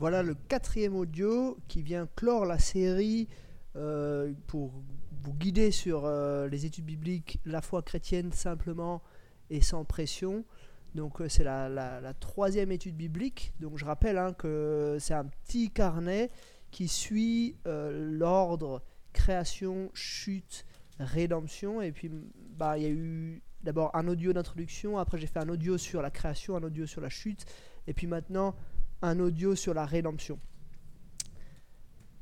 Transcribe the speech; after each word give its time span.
Voilà 0.00 0.22
le 0.22 0.34
quatrième 0.34 0.96
audio 0.96 1.58
qui 1.68 1.82
vient 1.82 2.08
clore 2.16 2.46
la 2.46 2.58
série 2.58 3.28
euh, 3.76 4.32
pour 4.46 4.72
vous 5.20 5.34
guider 5.34 5.70
sur 5.70 6.06
euh, 6.06 6.48
les 6.48 6.64
études 6.64 6.86
bibliques, 6.86 7.38
la 7.44 7.60
foi 7.60 7.82
chrétienne 7.82 8.32
simplement 8.32 9.02
et 9.50 9.60
sans 9.60 9.84
pression. 9.84 10.46
Donc 10.94 11.20
euh, 11.20 11.28
c'est 11.28 11.44
la, 11.44 12.14
troisième 12.18 12.72
étude 12.72 12.96
biblique. 12.96 13.52
Donc 13.60 13.76
je 13.76 13.84
rappelle 13.84 14.16
hein, 14.16 14.32
que 14.32 14.96
c'est 14.98 15.12
un 15.12 15.26
petit 15.26 15.70
carnet 15.70 16.30
qui 16.70 16.88
suit 16.88 17.56
l'ordre 17.66 18.82
création, 19.12 19.90
chute, 19.92 20.64
rédemption. 20.98 21.82
Et 21.82 21.92
puis 21.92 22.10
bah, 22.56 22.78
il 22.78 22.84
y 22.84 22.86
a 22.86 22.90
eu 22.90 23.42
d'abord 23.62 23.94
un 23.94 24.08
audio 24.08 24.32
d'introduction, 24.32 24.96
après 24.96 25.18
j'ai 25.18 25.26
fait 25.26 25.40
un 25.40 25.50
audio 25.50 25.76
sur 25.76 26.00
la 26.00 26.10
création, 26.10 26.56
un 26.56 26.62
audio 26.62 26.86
sur 26.86 27.02
la 27.02 27.10
chute, 27.10 27.44
et 27.86 27.92
puis 27.92 28.06
maintenant 28.06 28.54
un 29.02 29.18
audio 29.20 29.54
sur 29.54 29.74
la 29.74 29.86
rédemption. 29.86 30.38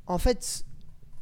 En 0.06 0.18
fait, 0.18 0.64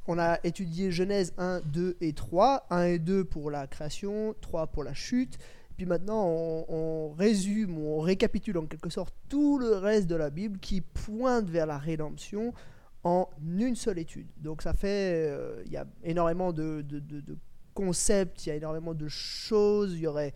on 0.06 0.18
a 0.18 0.38
étudié 0.44 0.90
Genèse 0.90 1.32
1, 1.38 1.60
2 1.66 1.96
et 2.00 2.12
3. 2.12 2.66
1 2.70 2.82
et 2.84 2.98
2 2.98 3.24
pour 3.24 3.50
la 3.50 3.66
création, 3.66 4.34
3 4.40 4.68
pour 4.68 4.84
la 4.84 4.95
chute. 4.95 5.38
Puis 5.76 5.84
maintenant, 5.84 6.24
on, 6.26 7.10
résume, 7.10 7.76
on 7.78 8.00
récapitule 8.00 8.56
en 8.58 8.66
quelque 8.66 8.88
sorte 8.88 9.14
tout 9.28 9.58
le 9.58 9.76
reste 9.76 10.06
de 10.06 10.14
la 10.14 10.30
Bible 10.30 10.58
qui 10.58 10.80
pointe 10.80 11.50
vers 11.50 11.66
la 11.66 11.76
rédemption 11.76 12.54
en 13.04 13.28
une 13.46 13.76
seule 13.76 13.98
étude. 13.98 14.26
Donc 14.38 14.62
ça 14.62 14.73
fait, 14.73 15.28
euh, 15.30 15.62
il 15.66 15.73
y 15.73 15.76
a 15.76 15.86
énormément 16.02 16.52
de, 16.52 16.84
concepts, 17.74 18.46
il 18.46 18.48
y 18.48 18.52
a 18.52 18.54
énormément 18.54 18.95
de 18.95 19.06
choses, 19.06 19.92
il 19.95 20.00
y 20.00 20.06
aurait 20.06 20.32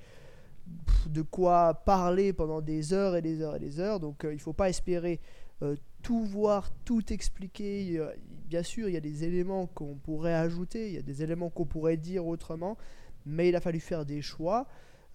de 1.08 1.22
quoi 1.22 1.74
parler 1.84 2.32
pendant 2.32 2.60
des 2.60 2.92
heures 2.92 3.16
et 3.16 3.22
des 3.22 3.40
heures 3.42 3.56
et 3.56 3.60
des 3.60 3.80
heures. 3.80 4.00
Donc 4.00 4.24
euh, 4.24 4.32
il 4.32 4.36
ne 4.36 4.40
faut 4.40 4.52
pas 4.52 4.68
espérer 4.68 5.20
euh, 5.62 5.76
tout 6.02 6.24
voir, 6.24 6.70
tout 6.84 7.12
expliquer. 7.12 8.00
bien 8.46 8.62
sûr, 8.62 8.88
il 8.88 8.92
y 8.92 8.96
a 8.96 9.00
des 9.00 9.24
éléments 9.24 9.66
qu'on 9.66 9.96
pourrait 9.96 10.34
ajouter, 10.34 10.88
il 10.88 10.94
y 10.94 10.98
a 10.98 11.02
des 11.02 11.22
éléments 11.22 11.50
qu'on 11.50 11.66
pourrait 11.66 11.96
dire 11.96 12.26
autrement, 12.26 12.78
mais 13.26 13.48
il 13.48 13.56
a 13.56 13.60
fallu 13.60 13.80
faire 13.80 14.04
des 14.04 14.22
choix. 14.22 14.66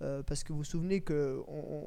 Euh, 0.01 0.21
parce 0.23 0.43
que 0.43 0.51
vous 0.51 0.59
vous 0.59 0.65
souvenez 0.65 0.99
que 0.99 1.41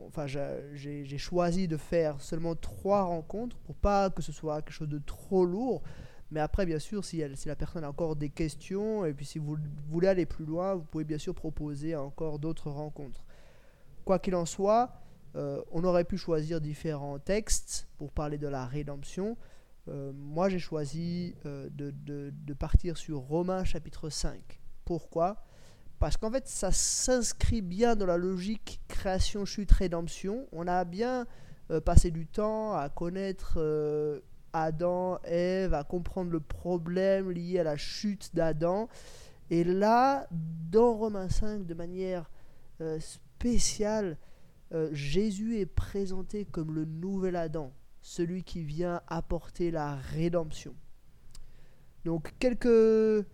enfin, 0.07 0.27
j'ai 0.27 1.19
choisi 1.19 1.69
de 1.69 1.77
faire 1.77 2.21
seulement 2.23 2.55
trois 2.55 3.03
rencontres 3.03 3.59
pour 3.59 3.75
pas 3.75 4.09
que 4.09 4.23
ce 4.23 4.33
soit 4.33 4.63
quelque 4.63 4.73
chose 4.73 4.89
de 4.89 4.99
trop 4.99 5.45
lourd. 5.45 5.83
Mais 6.31 6.41
après, 6.41 6.67
bien 6.67 6.79
sûr, 6.79 7.05
si, 7.05 7.23
si 7.35 7.49
la 7.49 7.57
personne 7.57 7.85
a 7.85 7.89
encore 7.89 8.17
des 8.17 8.29
questions, 8.29 9.05
et 9.05 9.15
puis 9.15 9.25
si 9.25 9.39
vous 9.39 9.57
voulez 9.91 10.09
aller 10.09 10.27
plus 10.27 10.45
loin, 10.45 10.75
vous 10.75 10.85
pouvez 10.85 11.05
bien 11.05 11.19
sûr 11.19 11.35
proposer 11.35 11.97
encore 11.97 12.39
d'autres 12.39 12.71
rencontres. 12.71 13.25
Quoi 14.09 14.19
qu'il 14.19 14.37
en 14.37 14.47
soit, 14.47 14.91
euh, 15.37 15.61
on 15.71 15.85
aurait 15.85 16.05
pu 16.05 16.17
choisir 16.17 16.63
différents 16.63 17.19
textes 17.19 17.89
pour 17.99 18.11
parler 18.11 18.39
de 18.39 18.49
la 18.49 18.65
rédemption. 18.65 19.37
Euh, 19.87 20.13
moi, 20.15 20.49
j'ai 20.49 20.59
choisi 20.59 21.35
euh, 21.45 21.69
de, 21.71 21.93
de, 21.95 22.55
partir 22.55 22.97
sur 22.97 23.19
Romains 23.19 23.65
chapitre 23.65 24.09
5. 24.09 24.63
Pourquoi? 24.87 25.45
Parce 25.99 26.17
qu'en 26.17 26.31
fait, 26.31 26.49
ça 26.49 26.73
s'inscrit 26.73 27.61
bien 27.61 27.97
dans 27.97 28.07
la 28.07 28.17
logique 28.17 28.81
création, 28.89 29.45
chute, 29.45 29.73
rédemption. 29.73 30.47
On 30.53 30.67
a 30.67 30.87
bien 30.87 31.27
passé 31.85 32.11
du 32.11 32.27
temps 32.27 32.73
à 32.73 32.89
connaître 32.89 33.59
Adam, 34.55 35.19
Ève, 35.25 35.75
à 35.75 35.85
comprendre 35.85 36.31
le 36.31 36.41
problème 36.41 37.31
lié 37.31 37.59
à 37.59 37.63
la 37.63 37.77
chute 37.77 38.35
d'Adam. 38.35 38.89
Et 39.51 39.65
là, 39.65 40.27
dans 40.31 40.95
Romains 40.95 41.29
5, 41.29 41.67
de 41.67 41.75
manière 41.75 42.31
spécial. 43.39 44.19
Euh, 44.73 44.89
Jésus 44.93 45.59
est 45.59 45.67
présenté 45.67 46.45
comme 46.45 46.75
le 46.75 46.85
nouvel 46.85 47.37
Adam, 47.37 47.73
celui 48.03 48.43
qui 48.43 48.65
vient 48.65 49.01
apporter 49.07 49.71
la 49.71 49.95
rédemption. 49.95 50.75
Donc 52.05 52.35
quelques, 52.41 53.25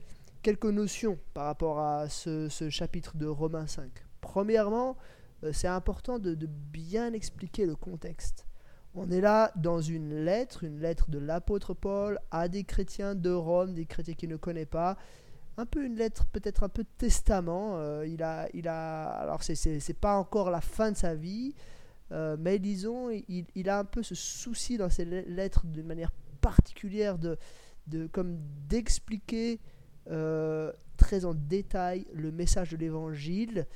quelques 0.43 0.67
notions 0.67 1.19
par 1.33 1.47
rapport 1.47 1.81
à 1.81 2.09
ce, 2.09 2.49
chapitre 2.71 3.17
de 3.17 3.27
Romains 3.27 3.67
5. 3.67 3.91
Premièrement, 4.21 4.97
euh, 5.43 5.53
c'est 5.53 5.69
important 5.69 6.19
de, 6.19 6.35
de, 6.35 6.47
bien 6.47 7.15
expliquer 7.15 7.65
le 7.65 7.75
contexte. 7.75 8.47
On 8.95 9.11
est 9.11 9.23
là 9.23 9.53
dans 9.57 9.81
une 9.81 10.15
lettre, 10.25 10.65
une 10.65 10.81
lettre 10.81 11.11
de 11.11 11.19
l'apôtre 11.19 11.73
Paul 11.73 12.21
à 12.31 12.49
des 12.49 12.65
chrétiens 12.65 13.15
de 13.15 13.31
Rome, 13.31 13.75
des 13.75 13.87
chrétiens 13.87 14.15
qui 14.15 14.29
ne 14.29 14.37
connaissent 14.37 14.67
pas, 14.67 14.99
un 15.57 15.67
peu 15.67 15.85
une 15.85 15.97
lettre, 15.97 16.27
peut-être 16.27 16.63
un 16.63 16.69
peu 16.69 16.83
de 16.83 16.89
testament. 16.99 17.77
Euh, 17.77 18.07
il 18.07 18.23
a, 18.23 18.49
il 18.55 18.69
a, 18.69 19.05
alors 19.05 19.43
c'est, 19.43 19.99
pas 19.99 20.17
encore 20.17 20.51
la 20.51 20.61
fin 20.61 20.93
de 20.93 20.97
sa 20.97 21.15
vie, 21.15 21.55
euh, 22.13 22.37
mais 22.39 22.59
disons, 22.59 23.11
il, 23.11 23.47
il, 23.55 23.69
a 23.69 23.79
un 23.79 23.85
peu 23.85 24.03
ce 24.03 24.15
souci 24.15 24.77
dans 24.77 24.91
ses 24.91 25.05
lettres 25.05 25.67
d'une 25.67 25.87
manière 25.87 26.11
particulière 26.41 27.19
de, 27.19 27.39
de 27.87 28.07
comme 28.07 28.39
d'expliquer 28.69 29.61
euh, 30.11 30.73
très 30.97 31.25
en 31.25 31.35
détail 31.35 32.07
le 32.13 32.31
message 32.31 32.71
de 32.71 32.77
l'évangile 32.77 33.67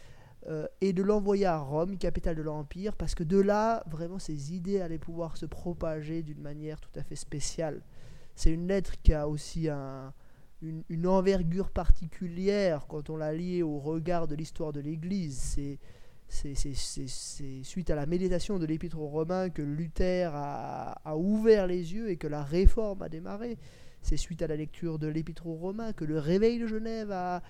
et 0.80 0.94
de 0.94 1.02
l'envoyer 1.02 1.44
à 1.44 1.58
Rome, 1.58 1.98
capitale 1.98 2.34
de 2.34 2.40
l'empire, 2.40 2.96
parce 2.96 3.14
que 3.14 3.22
de 3.22 3.38
là, 3.38 3.84
vraiment, 3.90 4.18
ses 4.18 4.54
idées 4.54 4.80
allaient 4.80 4.96
pouvoir 4.96 5.36
se 5.36 5.44
propager 5.44 6.22
d'une 6.22 6.40
manière 6.40 6.80
tout 6.80 6.98
à 6.98 7.02
fait 7.02 7.16
spéciale. 7.16 7.82
C'est 8.34 8.52
une 8.52 8.66
lettre 8.66 8.94
qui 9.02 9.12
a 9.12 9.28
aussi 9.28 9.68
un 9.68 10.14
une, 10.62 11.06
envergure 11.06 11.70
particulière 11.70 12.86
quand 12.88 13.10
on 13.10 13.16
la 13.16 13.32
lit 13.32 13.62
au 13.62 13.78
regard 13.78 14.26
de 14.26 14.34
l'histoire 14.34 14.72
de 14.72 14.80
l'Église. 14.80 15.38
C'est, 15.38 15.78
c'est, 16.28 17.62
suite 17.62 17.90
à 17.90 17.94
la 17.94 18.06
méditation 18.06 18.58
de 18.58 18.66
l'Épître 18.66 18.98
aux 18.98 19.08
Romains 19.08 19.50
que 19.50 19.62
Luther 19.62 20.30
a, 20.34 21.16
ouvert 21.16 21.66
les 21.66 21.94
yeux 21.94 22.10
et 22.10 22.16
que 22.16 22.26
la 22.26 22.42
réforme 22.42 23.02
a 23.02 23.08
démarré. 23.08 23.58
C'est 24.02 24.16
suite 24.16 24.42
à 24.42 24.46
la 24.46 24.56
lecture 24.56 24.98
de 24.98 25.06
l'Épître 25.06 25.46
aux 25.46 25.56
Romains 25.56 25.92
que 25.92 26.04
le 26.04 26.18
réveil 26.18 26.58
de 26.58 26.66
Genève 26.66 27.10
a, 27.10 27.42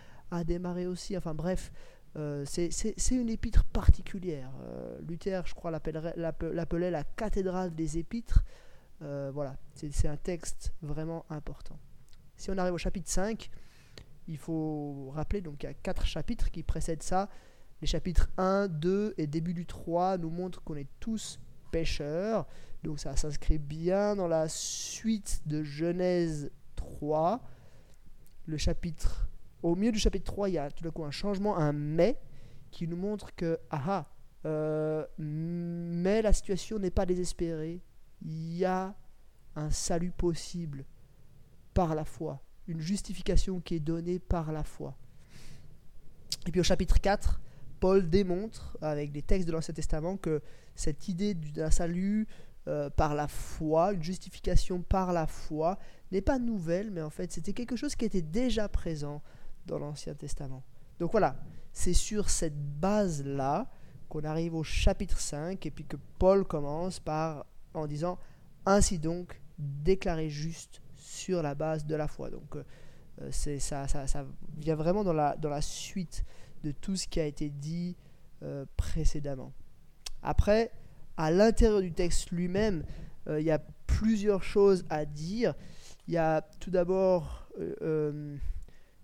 démarré 0.44 0.86
aussi. 0.86 1.16
Enfin 1.16 1.34
bref, 1.34 1.72
euh, 2.16 2.44
c'est, 2.46 2.70
une 3.10 3.30
épître 3.30 3.64
particulière. 3.64 4.52
Euh, 4.62 4.98
Luther, 5.06 5.46
je 5.46 5.54
crois, 5.54 5.70
l'appelait 5.70 6.90
la 6.90 7.04
cathédrale 7.04 7.74
des 7.74 7.98
épîtres. 7.98 8.44
Euh, 9.02 9.30
voilà, 9.32 9.56
c'est 9.74 10.08
un 10.08 10.16
texte 10.16 10.72
vraiment 10.82 11.24
important. 11.30 11.78
Si 12.38 12.50
on 12.52 12.56
arrive 12.56 12.74
au 12.74 12.78
chapitre 12.78 13.10
5, 13.10 13.50
il 14.28 14.38
faut 14.38 15.10
rappeler 15.10 15.40
donc 15.40 15.58
qu'il 15.58 15.68
y 15.68 15.72
a 15.72 15.74
quatre 15.74 16.06
chapitres 16.06 16.52
qui 16.52 16.62
précèdent 16.62 17.02
ça. 17.02 17.28
Les 17.80 17.88
chapitres 17.88 18.30
1, 18.36 18.68
2 18.68 19.14
et 19.18 19.26
début 19.26 19.54
du 19.54 19.66
3 19.66 20.18
nous 20.18 20.30
montrent 20.30 20.62
qu'on 20.62 20.76
est 20.76 20.86
tous 21.00 21.40
pécheurs. 21.72 22.46
Donc 22.84 23.00
ça 23.00 23.16
s'inscrit 23.16 23.58
bien 23.58 24.14
dans 24.14 24.28
la 24.28 24.48
suite 24.48 25.42
de 25.46 25.64
Genèse 25.64 26.52
3. 26.76 27.42
Le 28.46 28.56
chapitre, 28.56 29.28
au 29.64 29.74
milieu 29.74 29.90
du 29.90 29.98
chapitre 29.98 30.32
3, 30.32 30.48
il 30.48 30.52
y 30.52 30.58
a 30.58 30.70
tout 30.70 30.84
d'un 30.84 30.92
coup 30.92 31.04
un 31.04 31.10
changement, 31.10 31.56
un 31.56 31.72
mais, 31.72 32.20
qui 32.70 32.86
nous 32.86 32.96
montre 32.96 33.34
que, 33.34 33.58
ah, 33.70 34.06
euh, 34.46 35.04
mais 35.18 36.22
la 36.22 36.32
situation 36.32 36.78
n'est 36.78 36.92
pas 36.92 37.04
désespérée. 37.04 37.82
Il 38.22 38.56
y 38.56 38.64
a 38.64 38.94
un 39.56 39.70
salut 39.70 40.12
possible 40.12 40.84
par 41.78 41.94
la 41.94 42.04
foi, 42.04 42.42
une 42.66 42.80
justification 42.80 43.60
qui 43.60 43.76
est 43.76 43.78
donnée 43.78 44.18
par 44.18 44.50
la 44.50 44.64
foi. 44.64 44.96
Et 46.44 46.50
puis 46.50 46.60
au 46.60 46.64
chapitre 46.64 47.00
4, 47.00 47.40
Paul 47.78 48.10
démontre 48.10 48.76
avec 48.80 49.12
des 49.12 49.22
textes 49.22 49.46
de 49.46 49.52
l'Ancien 49.52 49.74
Testament 49.74 50.16
que 50.16 50.42
cette 50.74 51.06
idée 51.06 51.34
d'un 51.34 51.70
salut 51.70 52.26
euh, 52.66 52.90
par 52.90 53.14
la 53.14 53.28
foi, 53.28 53.92
une 53.92 54.02
justification 54.02 54.82
par 54.82 55.12
la 55.12 55.28
foi, 55.28 55.78
n'est 56.10 56.20
pas 56.20 56.40
nouvelle, 56.40 56.90
mais 56.90 57.00
en 57.00 57.10
fait 57.10 57.30
c'était 57.30 57.52
quelque 57.52 57.76
chose 57.76 57.94
qui 57.94 58.06
était 58.06 58.22
déjà 58.22 58.68
présent 58.68 59.22
dans 59.66 59.78
l'Ancien 59.78 60.14
Testament. 60.14 60.64
Donc 60.98 61.12
voilà, 61.12 61.36
c'est 61.72 61.94
sur 61.94 62.28
cette 62.28 62.58
base-là 62.80 63.70
qu'on 64.08 64.24
arrive 64.24 64.56
au 64.56 64.64
chapitre 64.64 65.20
5 65.20 65.64
et 65.64 65.70
puis 65.70 65.84
que 65.84 65.96
Paul 66.18 66.44
commence 66.44 66.98
par 66.98 67.46
en 67.72 67.86
disant 67.86 68.18
Ainsi 68.66 68.98
donc, 68.98 69.40
déclaré 69.60 70.28
juste 70.28 70.82
sur 71.08 71.42
la 71.42 71.54
base 71.54 71.86
de 71.86 71.94
la 71.96 72.06
foi. 72.06 72.30
Donc 72.30 72.56
euh, 72.56 72.64
euh, 73.22 73.28
c'est 73.30 73.58
ça, 73.58 73.88
ça, 73.88 74.26
vient 74.56 74.76
vraiment 74.76 75.04
dans 75.04 75.12
la, 75.12 75.36
dans 75.36 75.48
la 75.48 75.62
suite 75.62 76.24
de 76.62 76.70
tout 76.70 76.96
ce 76.96 77.08
qui 77.08 77.18
a 77.20 77.24
été 77.24 77.48
dit 77.48 77.96
euh, 78.42 78.66
précédemment. 78.76 79.52
Après, 80.22 80.70
à 81.16 81.30
l'intérieur 81.30 81.80
du 81.80 81.92
texte 81.92 82.30
lui-même, 82.30 82.84
il 83.28 83.42
y 83.42 83.50
a 83.50 83.58
plusieurs 83.86 84.42
choses 84.42 84.86
à 84.88 85.04
dire. 85.04 85.54
Il 86.06 86.14
y 86.14 86.16
a 86.16 86.40
tout 86.60 86.70
d'abord 86.70 87.46
une, 87.58 88.38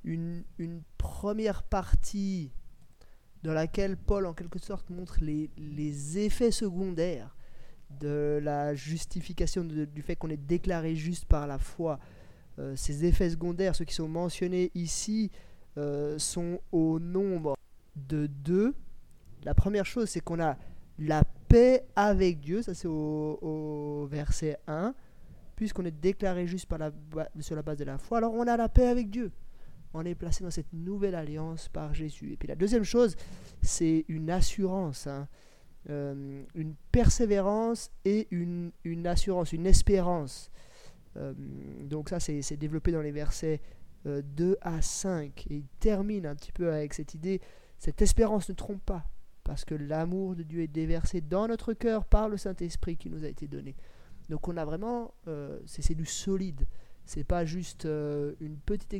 une, 0.04 0.82
première 0.96 1.62
partie 1.62 2.50
dans 3.42 3.52
laquelle 3.52 3.98
Paul, 3.98 4.24
en 4.24 4.32
quelque 4.32 4.58
sorte, 4.58 4.88
montre 4.88 5.18
les, 5.20 5.50
les 5.58 6.18
effets 6.18 6.50
secondaires 6.50 7.36
de 7.90 8.40
la 8.42 8.74
justification 8.74 9.64
du 9.64 10.02
fait 10.02 10.16
qu'on 10.16 10.30
est 10.30 10.36
déclaré 10.36 10.94
juste 10.96 11.26
par 11.26 11.46
la 11.46 11.58
foi. 11.58 11.98
Euh, 12.58 12.76
ces 12.76 13.04
effets 13.04 13.30
secondaires, 13.30 13.74
ceux 13.74 13.84
qui 13.84 13.94
sont 13.94 14.08
mentionnés 14.08 14.70
ici, 14.74 15.30
euh, 15.76 16.18
sont 16.18 16.60
au 16.70 17.00
nombre 17.00 17.56
de 17.96 18.26
deux. 18.26 18.74
La 19.44 19.54
première 19.54 19.86
chose, 19.86 20.08
c'est 20.08 20.20
qu'on 20.20 20.40
a 20.40 20.56
la 20.98 21.24
paix 21.48 21.84
avec 21.96 22.40
Dieu, 22.40 22.62
ça 22.62 22.74
c'est 22.74 22.88
au, 22.88 24.06
verset 24.10 24.58
1. 24.68 24.94
puisqu'on 25.56 25.84
est 25.84 25.90
déclaré 25.90 26.46
juste 26.46 26.68
sur 27.40 27.56
la 27.56 27.62
base 27.62 27.78
de 27.78 27.84
la 27.84 27.98
foi, 27.98 28.18
alors 28.18 28.34
on 28.34 28.46
a 28.46 28.56
la 28.56 28.68
paix 28.68 28.86
avec 28.86 29.10
Dieu. 29.10 29.32
On 29.92 30.04
est 30.04 30.14
placé 30.14 30.42
dans 30.42 30.50
cette 30.50 30.72
nouvelle 30.72 31.14
alliance 31.14 31.68
par 31.68 31.94
Jésus. 31.94 32.32
Et 32.32 32.36
puis 32.36 32.48
la 32.48 32.56
deuxième 32.56 32.82
chose, 32.82 33.16
c'est 33.62 34.04
une 34.08 34.30
assurance, 34.30 35.06
hein. 35.06 35.28
Euh, 35.90 36.42
une 36.54 36.74
persévérance 36.92 37.90
et 38.06 38.26
une, 38.30 38.72
une, 38.84 39.06
assurance, 39.06 39.52
une 39.52 39.66
espérance. 39.66 40.50
Euh, 41.16 41.34
donc 41.82 42.08
ça, 42.08 42.20
c'est 42.20 42.56
développé 42.56 42.90
dans 42.90 43.02
les 43.02 43.12
versets 43.12 43.60
2 44.06 44.12
euh, 44.12 44.56
à 44.62 44.80
5. 44.80 45.46
Et 45.50 45.56
il 45.56 45.66
termine 45.80 46.24
un 46.24 46.34
petit 46.34 46.52
peu 46.52 46.72
avec 46.72 46.94
cette 46.94 47.12
idée, 47.12 47.42
cette 47.78 48.00
espérance 48.00 48.48
ne 48.48 48.54
trompe 48.54 48.82
pas, 48.82 49.04
parce 49.42 49.66
que 49.66 49.74
l'amour 49.74 50.36
de 50.36 50.42
Dieu 50.42 50.62
est 50.62 50.68
déversé 50.68 51.20
dans 51.20 51.48
notre 51.48 51.74
cœur 51.74 52.06
par 52.06 52.30
le 52.30 52.38
Saint-Esprit 52.38 52.96
qui 52.96 53.10
nous 53.10 53.24
a 53.24 53.28
été 53.28 53.46
donné. 53.46 53.76
Donc 54.30 54.48
on 54.48 54.56
a 54.56 54.64
vraiment, 54.64 55.12
c'est 55.66 55.94
du 55.94 56.06
solide. 56.06 56.66
C'est 57.04 57.24
pas 57.24 57.44
juste 57.44 57.84
une, 57.84 58.56
petite 58.64 58.94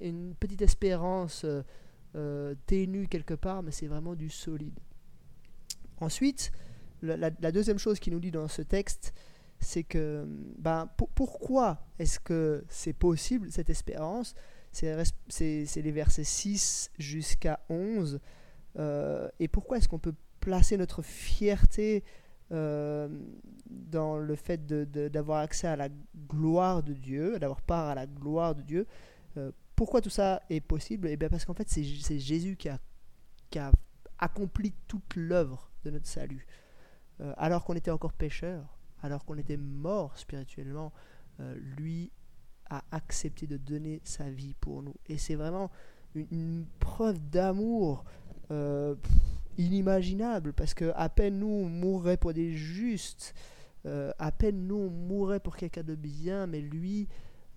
une 0.00 0.34
petite 0.40 0.62
espérance 0.62 1.44
ténue 2.66 3.08
quelque 3.08 3.34
part, 3.34 3.62
mais 3.62 3.72
c'est 3.72 3.88
vraiment 3.88 4.14
du 4.14 4.30
solide. 4.30 4.80
Ensuite, 6.00 6.52
la, 7.02 7.30
deuxième 7.30 7.78
chose 7.78 7.98
qu'il 7.98 8.12
nous 8.12 8.20
dit 8.20 8.30
dans 8.30 8.48
ce 8.48 8.62
texte, 8.62 9.12
c'est 9.58 9.84
que 9.84 10.26
ben, 10.58 10.88
pourquoi 11.14 11.86
est-ce 11.98 12.18
que 12.18 12.64
c'est 12.68 12.94
possible 12.94 13.50
cette 13.50 13.70
espérance? 13.70 14.34
C'est 14.72 14.96
les 15.76 15.92
versets 15.92 16.24
6 16.24 16.90
jusqu'à 16.98 17.60
11. 17.68 18.20
et 18.78 19.48
pourquoi 19.48 19.78
est-ce 19.78 19.88
qu'on 19.88 19.98
peut 19.98 20.14
placer 20.40 20.76
notre 20.76 21.02
fierté 21.02 22.02
euh, 22.52 23.08
dans 23.66 24.18
le 24.18 24.34
fait 24.34 24.66
d'avoir 24.66 25.38
accès 25.40 25.68
à 25.68 25.76
la 25.76 25.88
gloire 26.28 26.82
de 26.82 26.92
Dieu, 26.92 27.38
d'avoir 27.38 27.62
part 27.62 27.88
à 27.88 27.94
la 27.94 28.06
gloire 28.06 28.56
de 28.56 28.62
Dieu. 28.62 28.86
Euh, 29.36 29.52
pourquoi 29.76 30.00
tout 30.00 30.10
ça 30.10 30.42
est 30.50 30.60
possible? 30.60 31.06
Eh 31.08 31.16
bien 31.16 31.28
parce 31.28 31.44
qu'en 31.44 31.54
fait 31.54 31.68
c'est 31.68 31.84
Jésus 31.84 32.56
qui 32.56 32.68
qui 33.50 33.58
a, 33.58 33.70
accompli 34.18 34.74
toute 34.88 35.14
l'œuvre 35.14 35.69
de 35.84 35.90
notre 35.90 36.06
salut. 36.06 36.46
Euh, 37.20 37.32
alors 37.36 37.64
qu'on 37.64 37.74
était 37.74 37.90
encore 37.90 38.12
pécheurs, 38.12 38.78
alors 39.02 39.24
qu'on 39.24 39.38
était 39.38 39.56
mort 39.56 40.16
spirituellement, 40.18 40.92
lui 41.78 42.12
a 42.68 42.84
accepté 42.90 43.46
de 43.46 43.56
donner 43.56 44.02
sa 44.04 44.28
vie 44.28 44.52
pour 44.60 44.82
nous. 44.82 44.94
Et 45.06 45.16
c'est 45.16 45.36
vraiment 45.36 45.70
une, 46.14 46.66
preuve 46.80 47.18
d'amour 47.30 48.04
inimaginable 49.56 50.52
parce 50.52 50.74
que 50.74 50.92
à 50.96 51.08
peine 51.08 51.38
nous 51.38 51.46
on 51.46 52.16
pour 52.16 52.34
des 52.34 52.52
justes, 52.52 53.34
euh, 53.86 54.12
à 54.18 54.32
peine 54.32 54.66
nous 54.66 54.90
on 55.08 55.40
pour 55.40 55.56
quelqu'un 55.56 55.82
de 55.82 55.94
bien, 55.94 56.46
mais 56.46 56.60
lui, 56.60 57.08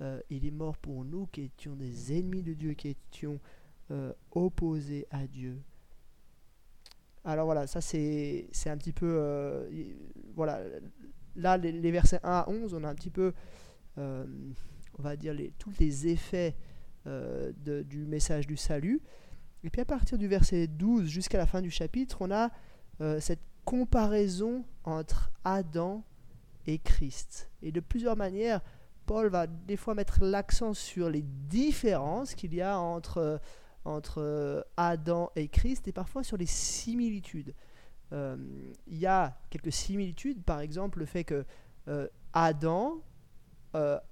euh, 0.02 0.20
il 0.30 0.46
est 0.46 0.52
mort 0.52 0.78
pour 0.78 1.04
nous 1.04 1.28
qui 1.28 1.42
étions 1.42 1.76
des 1.76 2.18
ennemis 2.18 2.44
de 2.44 2.54
Dieu, 2.54 2.74
qui 2.74 2.90
étions 2.90 3.40
euh, 3.92 4.14
opposés 4.32 5.08
à 5.12 5.28
Dieu. 5.28 5.62
Alors 7.26 7.46
voilà, 7.46 7.68
ça 7.68 7.82
c'est 7.82 8.48
un 8.66 8.78
petit 8.78 8.94
peu... 8.94 9.68
voilà, 10.36 10.62
là 11.36 11.58
les, 11.58 11.92
versets 11.92 12.20
1 12.24 12.30
à 12.30 12.50
11, 12.50 12.74
on 12.74 12.84
a 12.84 12.90
un 12.90 12.96
petit 12.96 13.10
peu, 13.10 13.34
on 13.98 15.02
va 15.02 15.16
dire, 15.16 15.36
tous 15.58 15.72
les 15.80 16.08
effets 16.08 16.56
de, 17.06 17.84
du 17.84 18.06
message 18.06 18.48
du 18.48 18.58
salut. 18.58 19.02
Et 19.64 19.70
puis 19.70 19.82
à 19.82 19.86
partir 19.86 20.18
du 20.18 20.28
verset 20.28 20.68
12 20.68 21.08
jusqu'à 21.08 21.38
la 21.38 21.46
fin 21.46 21.62
du 21.62 21.72
chapitre, 21.72 22.18
on 22.20 22.32
a 22.32 22.52
euh, 23.02 23.20
cette 23.20 23.42
comparaison 23.66 24.66
entre 24.84 25.32
Adam 25.46 26.04
et 26.68 26.80
Christ. 26.80 27.50
Et 27.62 27.72
de 27.72 27.80
plusieurs 27.80 28.18
manières, 28.18 28.62
Paul 29.06 29.28
va 29.28 29.48
des 29.48 29.78
fois 29.78 29.96
mettre 29.96 30.24
l'accent 30.24 30.74
sur 30.74 31.10
les 31.10 31.22
différences 31.22 32.36
qu'il 32.36 32.54
y 32.54 32.62
a 32.62 32.78
entre, 32.78 33.40
entre 33.86 34.22
euh, 34.22 34.62
Adam 34.78 35.32
et 35.36 35.48
Christ 35.48 35.88
et 35.88 35.92
parfois 35.92 36.24
sur 36.24 36.38
les 36.38 36.46
similitudes. 36.46 37.54
Euh, 38.12 38.38
il 38.88 38.98
y 38.98 39.08
a 39.08 39.38
quelques 39.50 39.72
similitudes, 39.72 40.44
par 40.44 40.60
exemple 40.60 41.00
le 41.00 41.06
fait 41.06 41.24
que 41.24 41.46
Adam, 42.32 43.02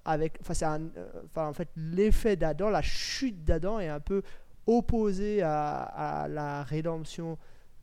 avec, 0.05 0.39
enfin, 0.41 0.89
en 1.35 1.53
fait 1.53 1.69
l'effet 1.75 2.35
d'Adam, 2.35 2.69
la 2.69 2.81
chute 2.81 3.45
d'Adam 3.45 3.79
est 3.79 3.87
un 3.87 3.99
peu 3.99 4.23
opposé 4.67 5.41
à, 5.41 6.27
la 6.29 6.63
rédemption 6.63 7.37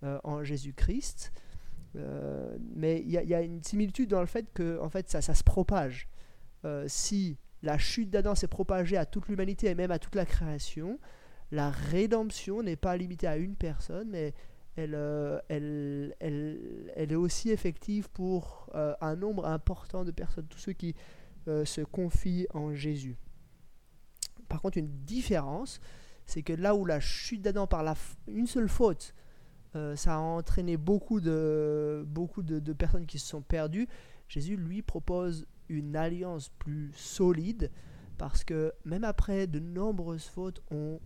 euh, 0.04 0.18
en 0.24 0.44
Jésus-Christ. 0.44 1.32
Euh, 1.96 2.56
mais 2.74 3.00
il 3.00 3.10
y, 3.10 3.34
a 3.34 3.40
une 3.40 3.62
similitude 3.62 4.10
dans 4.10 4.20
le 4.20 4.26
fait 4.26 4.46
que 4.52 4.78
en 4.80 4.88
fait, 4.88 5.08
ça, 5.10 5.20
se 5.20 5.42
propage. 5.42 6.08
Euh, 6.64 6.84
si 6.86 7.38
la 7.62 7.78
chute 7.78 8.10
d'Adam 8.10 8.34
s'est 8.34 8.48
propagée 8.48 8.96
à 8.96 9.06
toute 9.06 9.28
l'humanité 9.28 9.68
et 9.68 9.74
même 9.74 9.90
à 9.90 9.98
toute 9.98 10.14
la 10.14 10.26
création, 10.26 10.98
la 11.50 11.70
rédemption 11.70 12.62
n'est 12.62 12.76
pas 12.76 12.96
limitée 12.96 13.26
à 13.26 13.36
une 13.36 13.56
personne, 13.56 14.10
mais 14.10 14.34
elle, 14.76 14.94
elle 15.48 17.12
est 17.12 17.14
aussi 17.14 17.50
effective 17.50 18.08
pour 18.10 18.70
un 18.74 19.16
nombre 19.16 19.46
important 19.46 20.04
de 20.04 20.12
personnes, 20.12 20.46
tous 20.46 20.58
ceux 20.58 20.72
qui 20.72 20.94
se 21.46 21.80
confient 21.80 22.46
en 22.54 22.74
Jésus. 22.74 23.16
Par 24.48 24.62
contre, 24.62 24.78
une 24.78 25.04
différence, 25.04 25.80
c'est 26.26 26.42
que 26.42 26.52
là 26.52 26.74
où 26.74 26.84
la 26.84 27.00
chute 27.00 27.42
d'Adam 27.42 27.66
par 27.66 27.96
une 28.26 28.46
seule 28.46 28.68
faute, 28.68 29.14
euh, 29.76 29.96
ça 29.96 30.14
a 30.14 30.18
entraîné 30.18 30.76
beaucoup 30.76 31.20
de, 31.20 32.04
beaucoup 32.06 32.42
de, 32.42 32.72
personnes 32.72 33.06
qui 33.06 33.18
se 33.18 33.26
sont 33.26 33.42
perdues, 33.42 33.88
Jésus 34.28 34.56
lui 34.56 34.82
propose 34.82 35.46
une 35.68 35.96
alliance 35.96 36.50
plus 36.58 36.92
solide 36.94 37.70
parce 38.16 38.44
que 38.44 38.72
même 38.84 39.04
après 39.04 39.46
de 39.46 39.58
nombreuses 39.58 40.24
fautes, 40.24 40.62
on 40.70 40.98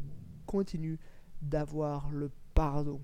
continue 0.53 0.99
d'avoir 1.41 2.11
le 2.11 2.31
pardon. 2.55 3.01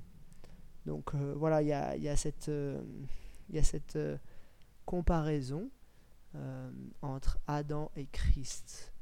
Donc 0.86 1.14
euh, 1.14 1.34
voilà, 1.36 1.62
il 1.62 1.68
y 1.68 2.08
a, 2.08 2.16
cette, 2.16 2.48
euh, 2.48 2.80
cette 3.62 3.98
comparaison 4.84 5.70
entre 7.02 7.38
Adam 7.46 7.90
et 7.96 8.06
Christ. 8.06 8.92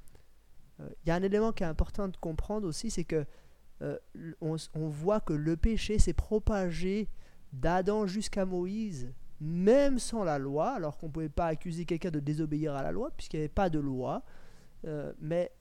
Il 0.78 0.84
euh, 0.84 0.88
y 1.06 1.10
a 1.10 1.14
un 1.14 1.22
élément 1.22 1.52
qui 1.52 1.62
est 1.62 1.66
important 1.66 2.08
de 2.08 2.16
comprendre 2.16 2.66
aussi, 2.66 2.90
c'est 2.90 3.04
que 3.04 3.24
euh, 3.82 3.98
on, 4.40 4.56
voit 4.88 5.20
que 5.20 5.32
le 5.32 5.56
péché 5.56 5.98
s'est 5.98 6.14
propagé 6.14 7.08
d'Adam 7.52 8.06
jusqu'à 8.06 8.46
Moïse, 8.46 9.12
même 9.40 9.98
sans 9.98 10.24
la 10.24 10.38
loi, 10.38 10.70
alors 10.70 10.96
qu'on 10.96 11.08
ne 11.08 11.12
pouvait 11.12 11.28
pas 11.28 11.46
accuser 11.46 11.84
quelqu'un 11.84 12.10
de 12.10 12.20
désobéir 12.20 12.74
à 12.74 12.82
la 12.82 12.92
loi, 12.92 13.10
puisqu'il 13.10 13.36
n'y 13.36 13.44
avait 13.44 13.48
pas 13.48 13.68
de 13.68 13.78
loi. 13.78 14.24
Euh, 14.86 15.12
mais 15.20 15.52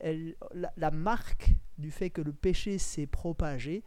la, 0.54 0.92
marque 0.92 1.56
du 1.78 1.92
fait 1.92 2.10
que 2.10 2.22
le 2.22 2.34
péché 2.34 2.78
s'est 2.78 3.08
propagé 3.08 3.84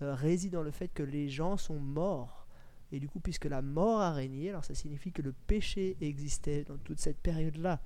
réside 0.00 0.52
dans 0.52 0.62
le 0.62 0.70
fait 0.70 0.88
que 0.88 1.02
les 1.02 1.28
gens 1.28 1.56
sont 1.56 1.78
morts. 1.78 2.46
Et 2.90 3.00
du 3.00 3.08
coup, 3.08 3.20
puisque 3.20 3.44
la 3.44 3.62
mort 3.62 4.00
a 4.00 4.12
régné, 4.12 4.50
alors 4.50 4.64
ça 4.64 4.74
signifie 4.74 5.12
que 5.12 5.22
le 5.22 5.32
péché 5.32 5.96
existait 6.00 6.64
dans 6.64 6.78
toute 6.78 7.00
cette 7.00 7.20
période-là. 7.20 7.80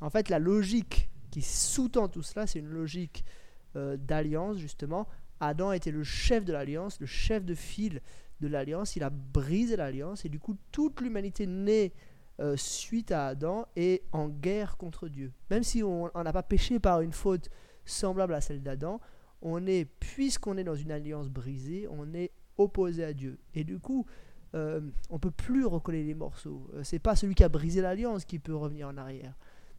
En 0.00 0.10
fait, 0.10 0.28
la 0.28 0.38
logique 0.38 1.10
qui 1.30 1.42
sous-tend 1.42 2.08
tout 2.08 2.22
cela, 2.22 2.46
c'est 2.46 2.58
une 2.58 2.68
logique 2.68 3.24
euh, 3.76 3.96
d'alliance, 3.96 4.58
justement. 4.58 5.06
Adam 5.40 5.72
était 5.72 5.90
le 5.90 6.02
chef 6.02 6.44
de 6.44 6.52
l'alliance, 6.52 7.00
le 7.00 7.06
chef 7.06 7.44
de 7.44 7.54
file 7.54 8.00
de 8.40 8.48
l'alliance. 8.48 8.96
Il 8.96 9.04
a 9.04 9.10
brisé 9.10 9.76
l'alliance 9.76 10.24
et 10.24 10.28
du 10.28 10.40
coup, 10.40 10.56
toute 10.72 11.00
l'humanité 11.00 11.46
née 11.46 11.92
euh, 12.40 12.56
suite 12.56 13.10
à 13.10 13.26
Adam 13.26 13.66
est 13.76 14.02
en 14.12 14.28
guerre 14.28 14.76
contre 14.76 15.08
Dieu. 15.08 15.32
Même 15.50 15.62
si 15.62 15.82
on 15.82 16.10
n'a 16.14 16.32
pas 16.32 16.42
péché 16.42 16.78
par 16.78 17.00
une 17.00 17.12
faute 17.12 17.50
semblable 17.84 18.34
à 18.34 18.40
celle 18.40 18.62
d'Adam, 18.62 19.00
on 19.42 19.66
est, 19.66 19.84
puisqu'on 19.84 20.56
est 20.56 20.64
dans 20.64 20.74
une 20.74 20.90
alliance 20.90 21.28
brisée, 21.28 21.86
on 21.90 22.12
est 22.14 22.30
opposé 22.56 23.04
à 23.04 23.12
Dieu. 23.12 23.38
Et 23.54 23.64
du 23.64 23.78
coup, 23.78 24.06
euh, 24.54 24.80
on 25.10 25.18
peut 25.18 25.30
plus 25.30 25.64
recoller 25.64 26.02
les 26.04 26.14
morceaux. 26.14 26.68
C'est 26.82 26.98
pas 26.98 27.16
celui 27.16 27.34
qui 27.34 27.44
a 27.44 27.48
brisé 27.48 27.80
l'alliance 27.80 28.24
qui 28.24 28.38
peut 28.38 28.54
revenir 28.54 28.88
en 28.88 28.96
arrière 28.96 29.34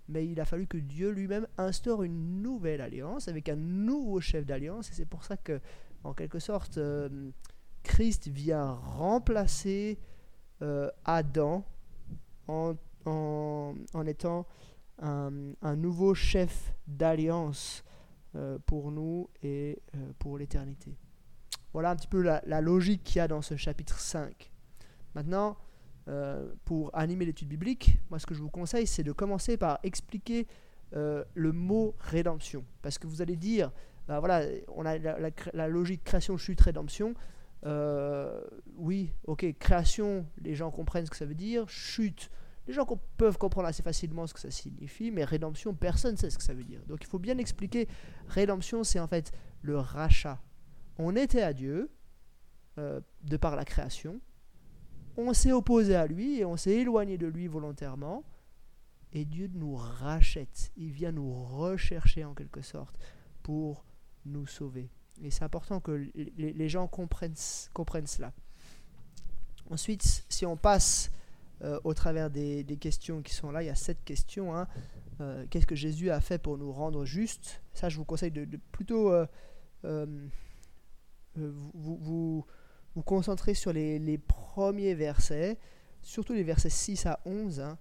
mais 0.10 0.28
il 0.28 0.40
a 0.42 0.46
fallu 0.46 0.68
que 0.68 0.78
Dieu 0.78 1.12
lui-même 1.12 1.48
instaure 1.58 2.04
une 2.04 2.42
nouvelle 2.42 2.82
alliance 2.82 3.28
avec 3.28 3.48
un 3.48 3.56
nouveau 3.56 4.20
chef 4.20 4.46
d'alliance, 4.46 4.90
et 4.90 4.94
c'est 4.94 5.06
pour 5.06 5.24
ça 5.24 5.38
que, 5.38 5.62
en 6.04 6.14
quelque 6.14 6.40
sorte, 6.40 6.78
euh, 6.78 7.30
Christ 7.84 8.28
vient 8.28 8.72
remplacer 8.72 10.00
euh, 10.62 10.90
Adam 11.06 11.64
en, 12.50 14.06
étant 14.06 14.46
un, 15.02 15.76
nouveau 15.76 16.14
chef 16.14 16.74
d'alliance 16.88 17.84
euh, 18.36 18.58
pour 18.66 18.92
nous 18.92 19.30
et 19.42 19.82
pour 20.20 20.38
l'éternité. 20.38 20.98
Voilà 21.74 21.92
un 21.92 21.96
petit 21.96 22.08
peu 22.08 22.22
la, 22.22 22.42
la 22.46 22.62
logique 22.62 23.04
qu'il 23.04 23.18
y 23.18 23.22
a 23.22 23.28
dans 23.28 23.42
ce 23.42 23.56
chapitre 23.56 24.00
5. 24.00 24.52
Maintenant, 25.16 25.58
euh, 26.10 26.50
pour 26.66 26.90
animer 26.96 27.26
l'étude 27.26 27.48
biblique, 27.48 28.00
moi 28.10 28.18
ce 28.18 28.26
que 28.26 28.34
je 28.34 28.42
vous 28.42 28.50
conseille, 28.50 28.88
c'est 28.88 29.04
de 29.04 29.12
commencer 29.12 29.58
par 29.58 29.80
expliquer 29.84 30.48
euh, 30.96 31.24
le 31.36 31.52
mot 31.52 31.96
rédemption. 32.00 32.66
Parce 32.82 32.98
que 32.98 33.06
vous 33.06 33.22
allez 33.22 33.36
dire, 33.36 33.72
bah, 34.08 34.20
voilà, 34.20 34.44
on 34.70 34.86
a 34.86 34.98
la, 34.98 35.68
logique 35.68 36.04
création, 36.04 36.36
chute, 36.38 36.60
rédemption. 36.62 37.14
Euh, 37.66 38.42
oui, 38.76 39.14
ok, 39.26 39.46
création, 39.60 40.26
les 40.42 40.56
gens 40.56 40.72
comprennent 40.72 41.06
ce 41.06 41.12
que 41.12 41.18
ça 41.18 41.26
veut 41.26 41.36
dire. 41.36 41.70
Chute, 41.70 42.32
Les 42.70 42.76
gens 42.76 42.86
peuvent 43.18 43.40
comprendre 43.40 43.68
assez 43.68 43.82
facilement 43.82 44.28
ce 44.28 44.34
que 44.36 44.40
ça 44.40 44.52
signifie, 44.52 45.10
mais 45.10 45.24
rédemption, 45.24 45.74
personne 45.74 46.12
ne 46.12 46.18
sait 46.18 46.30
ce 46.30 46.38
que 46.38 46.44
ça 46.44 46.54
veut 46.54 46.64
dire. 46.64 46.86
Donc 46.86 47.00
il 47.02 47.08
faut 47.08 47.18
bien 47.18 47.40
expliquer. 47.40 47.88
Rédemption, 48.28 48.84
c'est 48.84 49.00
en 49.00 49.08
fait 49.08 49.32
le 49.64 49.80
rachat. 49.80 50.40
On 51.00 51.16
était 51.16 51.42
à 51.42 51.52
Dieu 51.52 51.90
euh, 52.78 53.02
de 53.24 53.38
par 53.38 53.56
la 53.56 53.66
création. 53.66 54.22
On 55.18 55.34
s'est 55.34 55.52
opposé 55.52 55.96
à 55.96 56.06
lui 56.06 56.42
et 56.42 56.46
on 56.46 56.58
s'est 56.58 56.76
éloigné 56.76 57.18
de 57.18 57.26
lui 57.26 57.48
volontairement. 57.48 58.24
Et 59.14 59.26
Dieu 59.26 59.50
nous 59.52 59.76
rachète. 59.76 60.72
Il 60.78 60.92
vient 60.92 61.12
nous 61.12 61.34
rechercher 61.44 62.24
en 62.24 62.36
quelque 62.36 62.62
sorte 62.62 63.00
pour 63.42 63.84
nous 64.26 64.46
sauver. 64.46 64.92
Et 65.24 65.32
c'est 65.32 65.44
important 65.44 65.80
que 65.80 66.08
les, 66.14 66.70
gens 66.70 66.88
comprennent, 66.88 67.34
comprennent 67.74 68.06
cela. 68.06 68.32
Ensuite, 69.72 70.24
si 70.30 70.46
on 70.46 70.56
passe 70.56 71.10
euh, 71.62 71.80
au 71.84 71.94
travers 71.94 72.30
des, 72.30 72.64
questions 72.80 73.22
qui 73.22 73.34
sont 73.34 73.52
là, 73.52 73.64
il 73.64 73.66
y 73.66 73.70
a 73.70 73.76
sept 73.76 74.04
questions. 74.06 74.56
Hein. 74.56 74.68
Euh, 75.20 75.46
qu'est-ce 75.50 75.68
que 75.68 75.76
Jésus 75.76 76.10
a 76.10 76.22
fait 76.22 76.38
pour 76.38 76.58
nous 76.58 76.72
rendre 76.72 77.04
justes? 77.06 77.62
Ça, 77.74 77.90
je 77.90 77.98
vous 77.98 78.06
conseille 78.06 78.32
de, 78.32 78.46
plutôt 78.72 79.12
euh, 79.12 79.26
vous, 81.36 82.46
vous, 82.96 83.04
concentrer 83.04 83.54
sur 83.54 83.74
les, 83.74 84.18
premiers 84.18 84.94
versets, 84.94 85.58
surtout 86.02 86.34
les 86.34 86.44
versets 86.44 86.70
6 86.70 87.06
à 87.06 87.20
11. 87.26 87.60
Hein. 87.60 87.78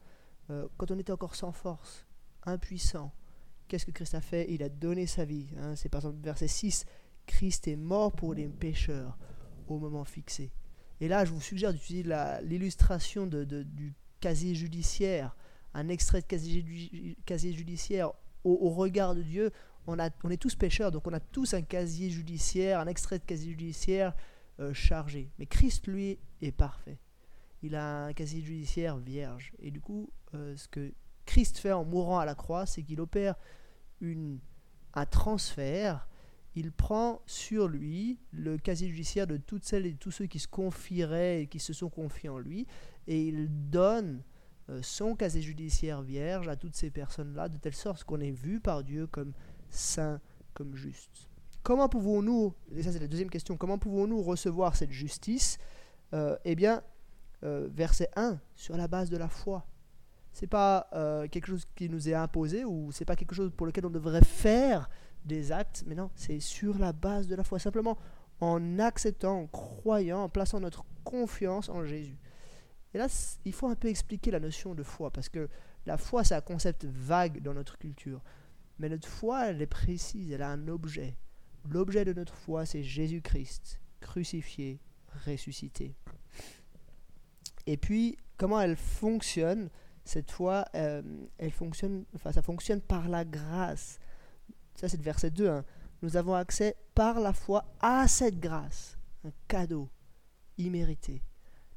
quand 0.77 0.91
on 0.91 0.99
était 0.99 1.13
encore 1.13 1.35
sans 1.35 1.53
force, 1.53 2.07
impuissant, 2.45 3.13
qu'est-ce 3.69 3.87
que 3.87 3.91
Christ 3.93 4.15
a 4.15 4.21
fait? 4.21 4.47
Il 4.49 4.63
a 4.63 4.69
donné 4.69 5.07
sa 5.07 5.25
vie. 5.25 5.49
Hein. 5.59 5.77
C'est 5.77 5.89
par 5.89 6.01
exemple 6.01 6.19
verset 6.23 6.49
6, 6.49 6.85
Christ 7.27 7.69
est 7.69 7.77
mort 7.77 8.13
pour 8.13 8.35
les 8.35 8.49
pécheurs 8.49 9.17
au 9.69 9.79
moment 9.79 10.05
fixé. 10.05 10.51
Et 11.01 11.09
là, 11.09 11.25
je 11.25 11.33
vous 11.33 11.41
suggère 11.41 11.73
d'utiliser 11.73 12.11
l'illustration 12.43 13.27
du 13.27 13.95
casier 14.21 14.55
judiciaire, 14.55 15.37
un 15.75 15.89
extrait 15.89 16.21
de 16.21 16.27
casier, 16.27 17.53
judiciaire 17.53 18.13
au, 18.45 18.71
regard 18.71 19.15
de 19.15 19.23
Dieu. 19.23 19.53
On, 19.87 19.99
est 19.99 20.37
tous 20.37 20.55
pécheurs, 20.55 20.91
donc 20.91 21.07
on 21.07 21.13
a 21.13 21.21
tous 21.21 21.55
un 21.55 21.63
casier 21.63 22.11
judiciaire, 22.11 22.81
un 22.81 22.87
extrait 22.87 23.19
de 23.19 23.25
casier 23.25 23.51
judiciaire 23.51 24.15
euh, 24.61 24.75
chargé. 24.75 25.31
Mais 25.39 25.47
Christ, 25.47 25.87
lui, 25.87 26.19
est 26.43 26.53
parfait. 26.53 26.99
Il 27.63 27.75
a 27.75 28.07
un 28.07 28.13
casier 28.13 28.43
judiciaire 28.43 28.99
vierge. 28.99 29.53
Et 29.61 29.71
du 29.71 29.81
coup, 29.81 30.11
euh, 30.35 30.57
ce 30.57 30.69
que 30.69 30.93
Christ 31.27 31.59
fait 31.59 31.73
en 31.73 31.85
mourant 31.85 32.19
à 32.19 32.25
la 32.25 32.35
croix, 32.35 32.67
c'est 32.67 32.83
qu'il 32.83 33.01
opère 33.01 33.37
un 34.03 35.07
transfert. 35.07 36.08
Il 36.59 36.73
prend 36.73 37.23
sur 37.25 37.69
lui 37.69 38.19
le 38.33 38.59
casier 38.59 38.89
judiciaire 38.89 39.29
de 39.29 39.37
toutes 39.37 39.63
celles 39.63 39.87
et 39.87 39.95
tous 39.95 40.11
ceux 40.11 40.27
qui 40.27 40.41
se 40.41 40.49
confieraient 40.49 41.43
et 41.43 41.47
qui 41.47 41.61
se 41.61 41.73
sont 41.73 41.89
confiés 41.89 42.31
en 42.31 42.39
lui, 42.41 42.67
et 43.07 43.29
il 43.29 43.47
donne 43.71 44.25
euh, 44.69 44.81
son 44.83 45.15
casier 45.15 45.41
judiciaire 45.41 46.03
vierge 46.03 46.49
à 46.49 46.57
toutes 46.57 46.75
ces 46.75 46.91
personnes-là, 46.91 47.49
de 47.49 47.59
telle 47.59 47.77
sorte 47.77 48.03
qu'on 48.03 48.19
est 48.19 48.33
vu 48.33 48.59
par 48.59 48.83
Dieu 48.83 49.07
comme 49.07 49.35
saint, 49.71 50.21
comme 50.53 50.75
juste. 50.75 51.29
Comment 51.63 51.89
pouvons-nous, 51.89 52.53
et 52.75 52.83
ça 52.83 52.91
c'est 52.91 52.99
la 52.99 53.07
deuxième 53.07 53.31
question, 53.31 53.57
comment 53.57 53.79
pouvons-nous 53.79 54.21
recevoir 54.21 54.75
cette 54.75 54.91
justice 54.91 55.59
euh, 56.13 56.37
Eh 56.45 56.57
bien, 56.57 56.83
euh, 57.45 57.69
verset 57.73 58.11
1, 58.17 58.41
sur 58.57 58.77
la 58.77 58.89
base 58.89 59.11
de 59.11 59.17
la 59.17 59.29
foi? 59.29 59.65
C'est 60.33 60.49
pas 60.49 60.89
quelque 61.31 61.47
chose 61.47 61.67
qui 61.77 61.89
nous 61.89 62.09
est 62.09 62.15
imposé 62.15 62.65
ou 62.65 62.91
c'est 62.91 63.05
pas 63.05 63.17
quelque 63.17 63.35
chose 63.35 63.53
pour 63.57 63.67
lequel 63.67 63.87
on 63.87 63.91
devrait 63.91 64.25
faire 64.25 64.89
des 65.25 65.53
actes, 65.53 65.85
mais 65.87 65.95
non, 65.95 66.11
c'est 66.15 66.41
sur 66.41 66.79
la 66.79 66.93
base 66.93 67.29
de 67.29 67.35
la 67.35 67.45
foi, 67.45 67.59
simplement 67.59 67.99
en 68.41 68.79
acceptant, 68.79 69.41
en 69.41 69.47
croyant, 69.47 70.25
en 70.25 70.29
plaçant 70.29 70.61
notre 70.61 70.85
confiance 71.05 71.69
en 71.69 71.85
Jésus. 71.85 72.19
Et 72.95 72.99
là, 72.99 73.09
il 73.45 73.53
faut 73.53 73.67
un 73.67 73.75
peu 73.75 73.89
expliquer 73.89 74.31
la 74.31 74.41
notion 74.41 74.75
de 74.75 74.83
foi, 74.83 75.11
parce 75.11 75.29
que 75.29 75.49
la 75.87 75.99
foi, 75.99 76.25
c'est 76.25 76.35
un 76.35 76.41
concept 76.41 76.85
vague 76.85 77.43
dans 77.43 77.55
notre 77.55 77.79
culture. 77.79 78.23
Mais 78.79 78.89
notre 78.89 79.09
foi, 79.09 79.49
elle 79.49 79.61
est 79.61 79.67
précise, 79.67 80.33
elle 80.33 80.43
a 80.43 80.51
un 80.51 80.69
objet. 80.69 81.17
L'objet 81.69 82.05
de 82.05 82.13
notre 82.13 82.35
foi, 82.35 82.65
c'est 82.65 82.83
Jésus-Christ, 82.83 83.81
crucifié, 84.01 84.81
ressuscité. 85.27 85.95
Et 87.67 87.77
puis, 87.77 88.17
comment 88.37 88.61
elle 88.61 88.77
fonctionne 88.77 89.69
cette 90.05 90.31
foi, 90.31 90.65
euh, 90.75 91.03
elle 91.37 91.51
fonctionne, 91.51 92.05
enfin, 92.15 92.33
ça 92.33 92.41
fonctionne 92.41 92.81
par 92.81 93.09
la 93.09 93.25
grâce. 93.25 93.99
Ça, 94.79 94.89
c'est 94.89 94.97
le 94.97 95.03
verset 95.03 95.31
2. 95.31 95.49
Hein. 95.49 95.65
Nous 96.03 96.17
avons 96.17 96.35
accès 96.35 96.77
par 96.95 97.19
la 97.19 97.33
foi 97.33 97.65
à 97.81 98.07
cette 98.07 98.39
grâce. 98.39 98.97
Un 99.25 99.33
cadeau 99.49 99.89
immérité. 100.57 101.21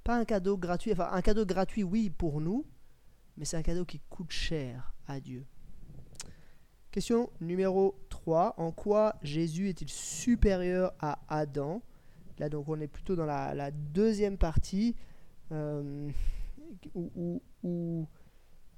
Pas 0.03 0.17
un 0.17 0.25
cadeau 0.25 0.55
gratuit. 0.55 0.91
Enfin, 0.91 1.10
un 1.12 1.22
cadeau 1.24 1.43
gratuit, 1.43 1.84
oui, 1.84 2.12
pour 2.12 2.39
nous, 2.39 2.63
mais 3.38 3.46
c'est 3.46 3.58
un 3.58 3.63
cadeau 3.63 3.86
qui 3.86 4.00
coûte 4.08 4.31
cher 4.31 4.93
à 5.08 5.20
Dieu. 5.20 5.48
Question 6.91 7.31
numéro 7.41 8.00
3. 8.10 8.53
En 8.58 8.72
quoi 8.72 9.15
Jésus 9.24 9.70
est-il 9.70 9.89
supérieur 9.89 10.93
à 11.00 11.20
Adam? 11.27 11.81
Là, 12.38 12.50
donc, 12.50 12.70
on 12.70 12.79
est 12.79 12.88
plutôt 12.88 13.15
dans 13.15 13.25
la, 13.25 13.72
deuxième 13.72 14.38
partie 14.38 14.96
euh, 15.51 16.08
où, 16.93 17.41
où 17.63 18.08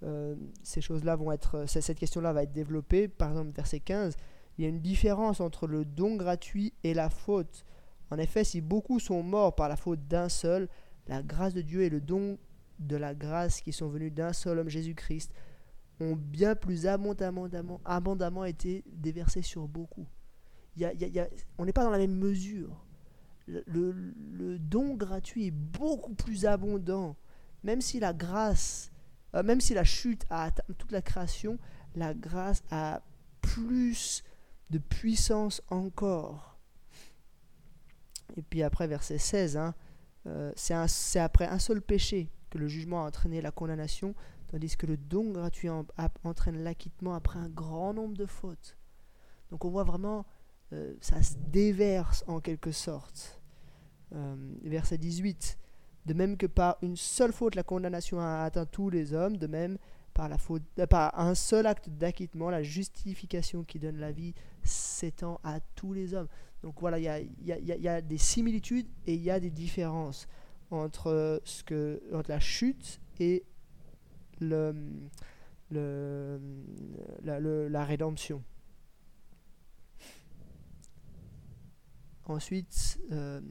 euh, 0.04 0.36
ces 0.64 0.82
choses-là 0.82 1.16
vont 1.16 1.32
être, 1.32 1.66
cette 1.68 1.98
question-là 1.98 2.34
va 2.34 2.44
être 2.44 2.52
développée. 2.52 3.08
Par 3.08 3.30
exemple, 3.32 3.52
verset 3.52 3.80
15, 3.80 4.16
il 4.58 4.64
y 4.64 4.66
a 4.66 4.70
une 4.70 4.82
différence 4.82 5.40
entre 5.40 5.68
le 5.68 5.86
don 5.86 6.16
gratuit 6.16 6.74
et 6.84 6.94
la 6.94 7.10
faute. 7.10 7.66
En 8.12 8.18
effet, 8.18 8.44
si 8.44 8.62
beaucoup 8.62 9.00
sont 9.00 9.24
morts 9.24 9.56
par 9.56 9.70
la 9.70 9.76
faute 9.76 10.08
d'un 10.08 10.30
seul, 10.30 10.70
la 11.08 11.24
grâce 11.24 11.54
de 11.54 11.62
Dieu 11.62 11.82
et 11.82 11.90
le 11.90 12.02
don 12.02 12.38
de 12.80 12.96
la 12.96 13.14
grâce 13.14 13.62
qui 13.62 13.72
sont 13.72 13.88
venus 13.88 14.14
d'un 14.14 14.34
seul 14.34 14.60
homme, 14.60 14.70
Jésus-Christ, 14.70 15.32
ont 16.00 16.16
bien 16.16 16.56
plus 16.56 16.86
abondamment, 16.88 17.82
abondamment 17.86 18.46
été 18.46 18.84
déversés 18.88 19.42
sur 19.42 19.68
beaucoup. 19.68 20.06
Il 20.76 20.82
y 20.82 21.20
a, 21.20 21.28
on 21.58 21.66
n'est 21.66 21.74
pas 21.74 21.84
dans 21.84 21.92
la 21.92 22.00
même 22.00 22.16
mesure. 22.16 22.86
Le, 23.48 24.58
don 24.58 24.96
gratuit 24.96 25.48
est 25.48 25.52
beaucoup 25.52 26.16
plus 26.16 26.46
abondant. 26.46 27.16
Même 27.64 27.82
si 27.82 28.00
la 28.00 28.14
grâce 28.14 28.92
euh, 29.36 29.44
même 29.44 29.62
si 29.62 29.74
la 29.74 29.84
chute 29.84 30.26
a 30.30 30.44
atteint 30.44 30.64
toute 30.78 30.92
la 30.92 31.02
création, 31.02 31.58
la 31.96 32.14
grâce 32.14 32.64
a 32.72 33.02
plus 33.42 34.24
de 34.70 34.78
puissance 34.78 35.62
encore. 35.70 36.58
Et 38.38 38.42
puis 38.42 38.64
après, 38.64 38.88
verset 38.88 39.18
16, 39.18 39.58
hein, 39.58 39.76
euh, 40.28 40.52
c'est 40.56 41.20
après 41.20 41.46
un 41.46 41.60
seul 41.60 41.82
péché 41.82 42.32
que 42.50 42.58
le 42.58 42.68
jugement 42.68 43.04
a 43.04 43.08
entraîné 43.08 43.42
la 43.42 43.52
condamnation, 43.52 44.16
tandis 44.48 44.76
que 44.78 44.86
le 44.86 44.98
don 44.98 45.32
gratuit 45.32 45.70
entraîne 46.24 46.64
l'acquittement 46.64 47.16
après 47.16 47.40
un 47.40 47.50
grand 47.50 47.94
nombre 47.94 48.16
de 48.16 48.26
fautes. 48.26 48.78
Donc 49.50 49.66
on 49.66 49.70
voit 49.70 49.84
vraiment, 49.84 50.26
euh, 50.72 50.96
ça 51.02 51.22
se 51.22 51.36
déverse 51.38 52.24
en 52.28 52.40
quelque 52.40 52.72
sorte. 52.72 53.42
verset 54.64 55.00
18, 55.00 55.58
de 56.06 56.14
même 56.14 56.38
que 56.38 56.46
par 56.46 56.78
une 56.82 56.96
seule 56.96 57.32
faute, 57.32 57.56
la 57.56 57.64
condamnation 57.64 58.20
a 58.20 58.44
atteint 58.44 58.66
tous 58.66 58.90
les 58.90 59.14
hommes, 59.14 59.38
de 59.38 59.48
même 59.48 59.78
par, 60.14 60.30
la 60.30 60.38
faute, 60.38 60.64
euh, 60.80 60.86
par 60.86 61.18
un 61.20 61.36
seul 61.36 61.66
acte 61.66 61.90
d'acquittement, 61.90 62.50
la 62.50 62.64
justification 62.64 63.64
qui 63.64 63.80
donne 63.80 63.98
la 63.98 64.12
vie 64.12 64.34
s'étend 64.64 65.40
à 65.44 65.60
tous 65.76 65.94
les 65.94 66.14
hommes. 66.14 66.28
Donc 66.62 66.80
voilà, 66.80 66.98
il 67.00 67.06
y 67.44 67.88
a, 67.88 68.02
des 68.02 68.18
similitudes 68.18 68.88
et 69.06 69.16
il 69.16 69.22
y 69.22 69.32
a 69.32 69.40
des 69.40 69.50
différences 69.50 70.28
entre, 70.72 71.42
entre 72.14 72.30
la 72.30 72.40
chute 72.40 73.02
et 73.20 73.44
le, 74.40 74.74
le, 75.72 76.40
la, 77.24 77.40
la 77.42 77.86
rédemption. 77.86 78.42
Ensuite, 82.26 83.00
euh, 83.12 83.42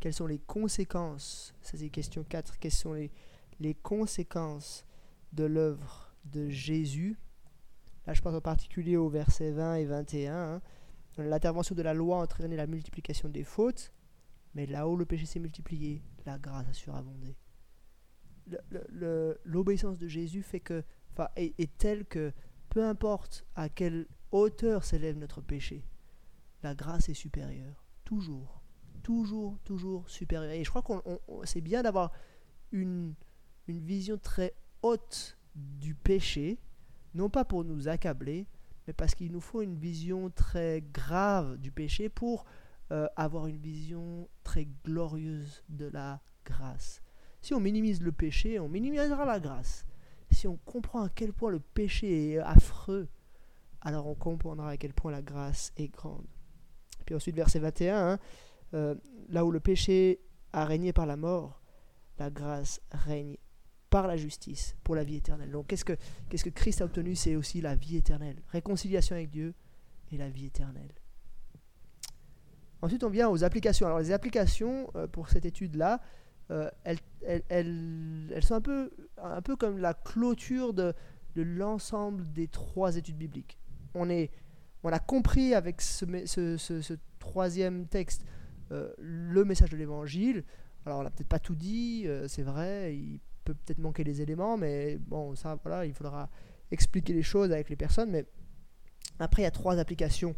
quelles 0.00 0.14
sont 0.14 0.26
les 0.26 0.38
conséquences 0.38 1.54
c'est 1.60 1.88
question 1.90 2.24
4. 2.24 2.58
Quelles 2.58 2.72
sont 2.72 2.94
les, 2.94 3.74
conséquences 3.74 4.86
de 5.32 5.44
l'œuvre 5.44 6.14
de 6.24 6.48
Jésus? 6.48 7.18
Là, 8.06 8.14
je 8.14 8.22
pense 8.22 8.34
en 8.34 8.40
particulier 8.40 8.96
au 8.96 9.08
verset 9.08 9.52
20 9.52 9.76
et 9.76 9.84
21. 9.84 10.34
Hein. 10.34 10.62
L'intervention 11.18 11.74
de 11.74 11.82
la 11.82 11.92
loi 11.92 12.18
a 12.18 12.22
entraîné 12.22 12.56
la 12.56 12.66
multiplication 12.66 13.28
des 13.28 13.44
fautes, 13.44 13.92
mais 14.54 14.66
là 14.66 14.88
où 14.88 14.96
le 14.96 15.04
péché 15.04 15.26
s'est 15.26 15.38
multiplié, 15.38 16.02
la 16.24 16.38
grâce 16.38 16.68
a 16.68 16.72
surabondé. 16.72 17.36
L'obéissance 19.44 19.98
de 19.98 20.08
Jésus 20.08 20.42
fait 20.42 20.60
que, 20.60 20.82
est 21.36 21.78
telle 21.78 22.06
que 22.06 22.32
peu 22.70 22.84
importe 22.84 23.44
à 23.54 23.68
quelle 23.68 24.06
hauteur 24.32 24.84
s'élève 24.84 25.18
notre 25.18 25.42
péché, 25.42 25.84
la 26.62 26.74
grâce 26.74 27.08
est 27.08 27.14
supérieure, 27.14 27.84
toujours 28.04 28.59
toujours, 29.02 29.58
toujours 29.64 30.08
supérieur. 30.08 30.52
Et 30.52 30.64
je 30.64 30.70
crois 30.70 30.82
qu'on 30.82 31.02
c'est 31.44 31.60
bien 31.60 31.82
d'avoir 31.82 32.12
une, 32.72 33.14
une 33.66 33.80
vision 33.80 34.18
très 34.18 34.54
haute 34.82 35.38
du 35.54 35.94
péché, 35.94 36.58
non 37.14 37.28
pas 37.28 37.44
pour 37.44 37.64
nous 37.64 37.88
accabler, 37.88 38.46
mais 38.86 38.92
parce 38.92 39.14
qu'il 39.14 39.32
nous 39.32 39.40
faut 39.40 39.62
une 39.62 39.76
vision 39.76 40.30
très 40.30 40.82
grave 40.92 41.58
du 41.58 41.70
péché 41.70 42.08
pour 42.08 42.44
euh, 42.92 43.06
avoir 43.16 43.46
une 43.46 43.58
vision 43.58 44.28
très 44.42 44.68
glorieuse 44.84 45.62
de 45.68 45.86
la 45.86 46.20
grâce. 46.44 47.02
Si 47.40 47.54
on 47.54 47.60
minimise 47.60 48.02
le 48.02 48.12
péché, 48.12 48.58
on 48.58 48.68
minimisera 48.68 49.24
la 49.24 49.40
grâce. 49.40 49.86
si 50.30 50.46
on 50.46 50.56
comprend 50.56 51.02
à 51.02 51.08
quel 51.08 51.32
point 51.32 51.50
le 51.50 51.60
péché 51.60 52.32
est 52.32 52.38
affreux, 52.38 53.08
alors 53.80 54.06
on 54.06 54.14
comprendra 54.14 54.70
à 54.70 54.76
quel 54.76 54.92
point 54.92 55.10
la 55.10 55.22
grâce 55.22 55.72
est 55.76 55.88
grande. 55.88 56.26
Puis 57.06 57.14
ensuite, 57.14 57.34
verset 57.34 57.58
21, 57.58 58.12
hein, 58.12 58.18
euh, 58.74 58.94
là 59.28 59.44
où 59.44 59.50
le 59.50 59.60
péché 59.60 60.20
a 60.52 60.64
régné 60.64 60.92
par 60.92 61.06
la 61.06 61.16
mort, 61.16 61.60
la 62.18 62.30
grâce 62.30 62.80
règne 62.90 63.36
par 63.88 64.06
la 64.06 64.16
justice 64.16 64.76
pour 64.84 64.94
la 64.94 65.04
vie 65.04 65.16
éternelle. 65.16 65.50
Donc 65.50 65.66
qu'est-ce 65.66 65.84
que, 65.84 65.96
qu'est-ce 66.28 66.44
que 66.44 66.50
Christ 66.50 66.80
a 66.80 66.84
obtenu? 66.84 67.16
C'est 67.16 67.36
aussi 67.36 67.60
la 67.60 67.74
vie 67.74 67.96
éternelle. 67.96 68.36
Réconciliation 68.48 69.16
avec 69.16 69.30
Dieu 69.30 69.54
et 70.12 70.16
la 70.16 70.28
vie 70.28 70.46
éternelle. 70.46 70.92
Ensuite, 72.82 73.04
on 73.04 73.10
vient 73.10 73.28
aux 73.28 73.44
applications. 73.44 73.86
Alors 73.86 73.98
les 73.98 74.12
applications, 74.12 74.90
euh, 74.94 75.06
pour 75.06 75.28
cette 75.28 75.44
étude-là, 75.44 76.00
euh, 76.50 76.70
elles, 76.84 76.98
elles, 77.48 78.42
sont 78.42 78.54
un 78.54 78.60
peu, 78.60 78.90
un 79.18 79.42
peu 79.42 79.56
comme 79.56 79.78
la 79.78 79.94
clôture 79.94 80.72
de, 80.74 80.94
de 81.36 81.42
l'ensemble 81.42 82.32
des 82.32 82.48
trois 82.48 82.96
études 82.96 83.16
bibliques. 83.16 83.58
On, 83.94 84.08
est, 84.10 84.30
on 84.82 84.90
a 84.90 84.98
compris 84.98 85.54
avec 85.54 85.80
ce, 85.80 86.04
ce, 86.26 86.56
ce, 86.56 86.94
troisième 87.18 87.86
texte 87.86 88.24
le 88.70 89.44
message 89.44 89.70
de 89.70 89.76
l'évangile. 89.76 90.44
Alors 90.86 91.00
on 91.00 91.02
n'a 91.02 91.10
peut-être 91.10 91.28
pas 91.28 91.38
tout 91.38 91.54
dit, 91.54 92.06
c'est 92.28 92.42
vrai, 92.42 92.96
il 92.96 93.20
peut 93.44 93.54
peut-être 93.54 93.78
manquer 93.78 94.04
des 94.04 94.22
éléments, 94.22 94.56
mais 94.56 94.96
bon, 94.98 95.34
ça, 95.34 95.58
voilà, 95.62 95.84
il 95.86 95.92
faudra 95.92 96.30
expliquer 96.70 97.12
les 97.12 97.22
choses 97.22 97.52
avec 97.52 97.68
les 97.68 97.76
personnes. 97.76 98.10
Mais 98.10 98.26
après, 99.18 99.42
il 99.42 99.44
y 99.44 99.48
a 99.48 99.50
trois 99.50 99.78
applications 99.78 100.34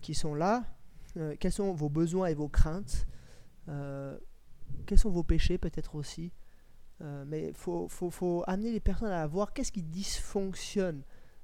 qui 0.00 0.14
sont 0.14 0.34
là. 0.34 0.64
Euh, 1.16 1.36
quels 1.38 1.52
sont 1.52 1.72
vos 1.74 1.90
besoins 1.90 2.28
et 2.28 2.34
vos 2.34 2.48
craintes, 2.48 3.06
euh, 3.68 4.16
quels 4.86 4.98
sont 4.98 5.10
vos 5.10 5.22
péchés 5.22 5.58
peut-être 5.58 5.94
aussi? 5.94 6.32
Euh, 7.02 7.24
mais 7.26 7.48
il 7.48 7.54
faut, 7.54 8.44
amener 8.46 8.72
les 8.72 8.80
personnes 8.80 9.10
à 9.10 9.26
voir 9.26 9.52
qu'est-ce 9.52 9.72
qui 9.72 9.82
dysfonctionne 9.82 11.02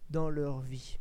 dans 0.08 0.30
leur 0.30 0.60
vie. 0.60 0.98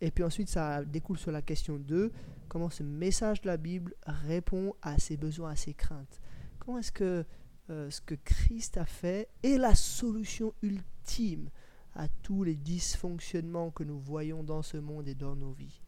Et 0.00 0.10
puis 0.10 0.24
ensuite, 0.24 0.48
ça 0.48 0.84
découle 0.84 1.18
sur 1.18 1.32
la 1.32 1.42
question 1.42 1.76
2, 1.76 2.12
comment 2.48 2.70
ce 2.70 2.82
message 2.82 3.40
de 3.42 3.48
la 3.48 3.56
Bible 3.56 3.94
répond 4.06 4.74
à 4.82 4.98
ses 4.98 5.16
besoins, 5.16 5.50
à 5.50 5.56
ses 5.56 5.74
craintes. 5.74 6.20
Comment 6.58 6.78
est-ce 6.78 6.92
que 6.92 7.24
ce 7.68 8.00
que 8.00 8.14
Christ 8.14 8.78
a 8.78 8.86
fait 8.86 9.28
est 9.42 9.58
la 9.58 9.74
solution 9.74 10.54
ultime 10.62 11.50
à 11.94 12.08
tous 12.22 12.44
les 12.44 12.54
dysfonctionnements 12.54 13.70
que 13.70 13.84
nous 13.84 13.98
voyons 13.98 14.42
dans 14.42 14.62
ce 14.62 14.76
monde 14.76 15.08
et 15.08 15.14
dans 15.14 15.36
nos 15.36 15.52
vies? 15.52 15.82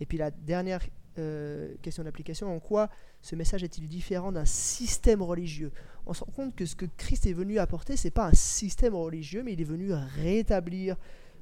Et 0.00 0.06
puis 0.06 0.18
la 0.18 0.30
dernière 0.30 0.82
euh, 1.18 1.74
question 1.80 2.04
d'application, 2.04 2.54
en 2.54 2.60
quoi 2.60 2.90
ce 3.22 3.36
message 3.36 3.64
est-il 3.64 3.88
différent 3.88 4.32
d'un 4.32 4.44
système 4.44 5.22
religieux? 5.22 5.72
On 6.04 6.12
se 6.12 6.22
rend 6.22 6.32
compte 6.32 6.54
que 6.54 6.66
ce 6.66 6.76
que 6.76 6.84
Christ 6.96 7.26
est 7.26 7.32
venu 7.32 7.58
apporter, 7.58 7.96
ce 7.96 8.06
n'est 8.06 8.12
pas 8.12 8.26
un 8.26 8.34
système 8.34 8.94
religieux, 8.94 9.42
mais 9.42 9.54
il 9.54 9.60
est 9.60 9.64
venu 9.64 9.92
rétablir 9.92 10.96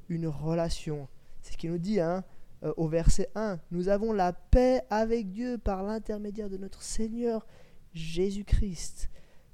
une 0.07 0.27
relation. 0.27 1.07
C'est 1.45 1.53
ce 1.53 1.57
qu'il 1.59 1.69
nous 1.69 1.77
dit 1.77 1.99
hein, 1.99 2.23
euh, 2.63 2.73
au 2.75 2.87
verset 2.87 3.29
1. 3.35 3.59
Nous 3.69 3.87
avons 3.87 4.13
la 4.13 4.33
paix 4.33 4.81
avec 4.89 5.31
Dieu 5.31 5.59
par 5.59 5.83
l'intermédiaire 5.83 6.49
de 6.49 6.57
notre 6.57 6.81
Seigneur 6.81 7.45
Jésus-Christ. 7.93 9.11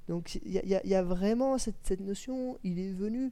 Donc 0.08 0.36
il 0.36 0.52
y, 0.52 0.94
a 0.94 1.02
vraiment 1.02 1.58
cette, 1.58 2.00
notion, 2.00 2.58
il 2.64 2.78
est 2.78 2.92
venu 2.92 3.30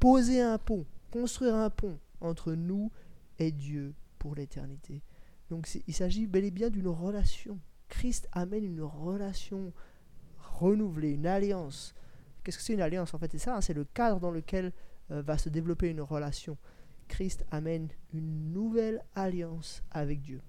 poser 0.00 0.42
un 0.42 0.58
pont, 0.58 0.84
construire 1.12 1.54
un 1.54 1.70
pont 1.70 1.98
entre 2.20 2.52
nous 2.52 2.90
est 3.38 3.52
Dieu 3.52 3.94
pour 4.18 4.34
l'éternité. 4.34 5.00
Donc 5.50 5.68
il 5.86 5.94
s'agit 5.94 6.26
bel 6.26 6.44
et 6.44 6.50
bien 6.50 6.70
d'une 6.70 6.88
relation. 6.88 7.60
Christ 7.88 8.28
amène 8.32 8.64
une 8.64 8.82
relation 8.82 9.72
renouvelée, 10.38 11.12
une 11.12 11.26
alliance. 11.26 11.94
Qu'est-ce 12.42 12.58
que 12.58 12.64
c'est 12.64 12.74
une 12.74 12.82
alliance 12.82 13.14
En 13.14 13.18
fait, 13.18 13.30
c'est 13.30 13.38
ça, 13.38 13.56
hein, 13.56 13.60
c'est 13.60 13.74
le 13.74 13.84
cadre 13.84 14.18
dans 14.18 14.32
lequel 14.32 14.72
euh, 15.10 15.20
va 15.20 15.36
se 15.36 15.50
développer 15.50 15.90
une 15.90 16.00
relation. 16.00 16.56
Christ 17.08 17.44
amène 17.50 17.88
une 18.14 18.52
nouvelle 18.52 19.04
alliance 19.14 19.82
avec 19.90 20.22
Dieu. 20.22 20.40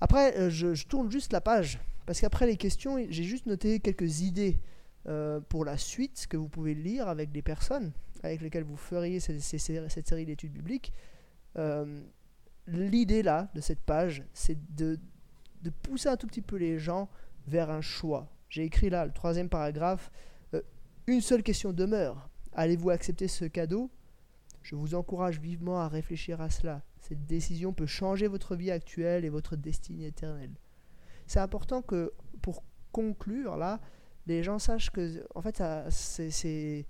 Après, 0.00 0.36
euh, 0.38 0.48
je, 0.48 0.86
tourne 0.86 1.10
juste 1.10 1.32
la 1.32 1.42
page, 1.42 1.78
parce 2.06 2.20
qu'après 2.20 2.46
les 2.46 2.56
questions, 2.56 2.96
j'ai 3.10 3.24
juste 3.24 3.44
noté 3.44 3.78
quelques 3.80 4.22
idées 4.22 4.58
euh, 5.06 5.38
pour 5.40 5.66
la 5.66 5.76
suite 5.76 6.26
que 6.28 6.38
vous 6.38 6.48
pouvez 6.48 6.74
lire 6.74 7.08
avec 7.08 7.30
des 7.30 7.42
personnes 7.42 7.92
avec 8.22 8.40
lesquels 8.40 8.62
vous 8.62 8.76
feriez 8.76 9.18
cette, 9.18 9.40
série 9.40 10.24
d'études 10.24 10.52
bibliques, 10.52 10.92
l'idée 12.68 13.22
là, 13.24 13.50
de 13.52 13.60
cette 13.60 13.80
page, 13.80 14.22
c'est 14.32 14.56
de, 14.76 14.96
pousser 15.82 16.08
un 16.08 16.16
tout 16.16 16.28
petit 16.28 16.40
peu 16.40 16.54
les 16.54 16.78
gens 16.78 17.10
vers 17.48 17.68
un 17.68 17.80
choix. 17.80 18.28
J'ai 18.48 18.62
écrit 18.62 18.90
là, 18.90 19.06
le 19.06 19.12
troisième 19.12 19.48
paragraphe, 19.48 20.12
une 21.08 21.20
seule 21.20 21.42
question 21.42 21.72
demeure. 21.72 22.30
Allez-vous 22.54 22.90
accepter 22.90 23.28
ce 23.28 23.44
cadeau? 23.44 23.90
Je 24.62 24.76
vous 24.76 24.94
encourage 24.94 25.40
vivement 25.40 25.80
à 25.80 25.88
réfléchir 25.88 26.40
à 26.40 26.50
cela. 26.50 26.82
Cette 27.00 27.26
décision 27.26 27.72
peut 27.72 27.86
changer 27.86 28.28
votre 28.28 28.54
vie 28.54 28.70
actuelle 28.70 29.24
et 29.24 29.28
votre 29.28 29.56
destinée 29.56 30.06
éternelle. 30.06 30.52
C'est 31.26 31.40
important 31.40 31.82
que, 31.82 32.12
pour 32.42 32.62
conclure 32.92 33.56
là, 33.56 33.80
les 34.26 34.42
gens 34.42 34.58
sachent 34.58 34.90
que, 34.90 35.24
en 35.34 35.42
fait, 35.42 35.62
c'est 35.90 36.86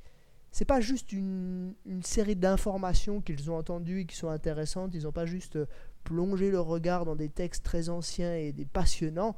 pas 0.66 0.81
juste 0.81 1.12
une, 1.12 1.75
série 2.03 2.37
d'informations 2.37 3.20
qu'ils 3.20 3.51
ont 3.51 3.57
entendues 3.57 4.01
et 4.01 4.07
qui 4.07 4.16
sont 4.16 4.29
intéressantes. 4.29 4.94
Ils 4.94 5.05
n'ont 5.05 5.12
pas 5.12 5.27
juste 5.27 5.57
euh, 5.57 5.66
plongé 6.05 6.51
leur 6.51 6.66
regard 6.66 7.05
dans 7.05 7.16
des 7.16 7.29
textes 7.29 7.64
très 7.64 7.88
anciens 7.88 8.35
et 8.35 8.53
des 8.53 8.66
passionnants. 8.66 9.37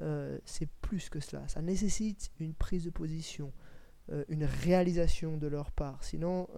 Euh, 0.00 0.38
c'est 0.44 0.68
plus 0.80 1.08
que 1.08 1.20
cela. 1.20 1.46
Ça 1.48 1.62
nécessite 1.62 2.30
une 2.38 2.54
prise 2.54 2.84
de 2.84 2.90
position, 2.90 3.52
une 4.28 4.44
réalisation 4.44 5.36
de 5.36 5.46
leur 5.46 5.70
part. 5.70 6.02
Sinon, 6.04 6.48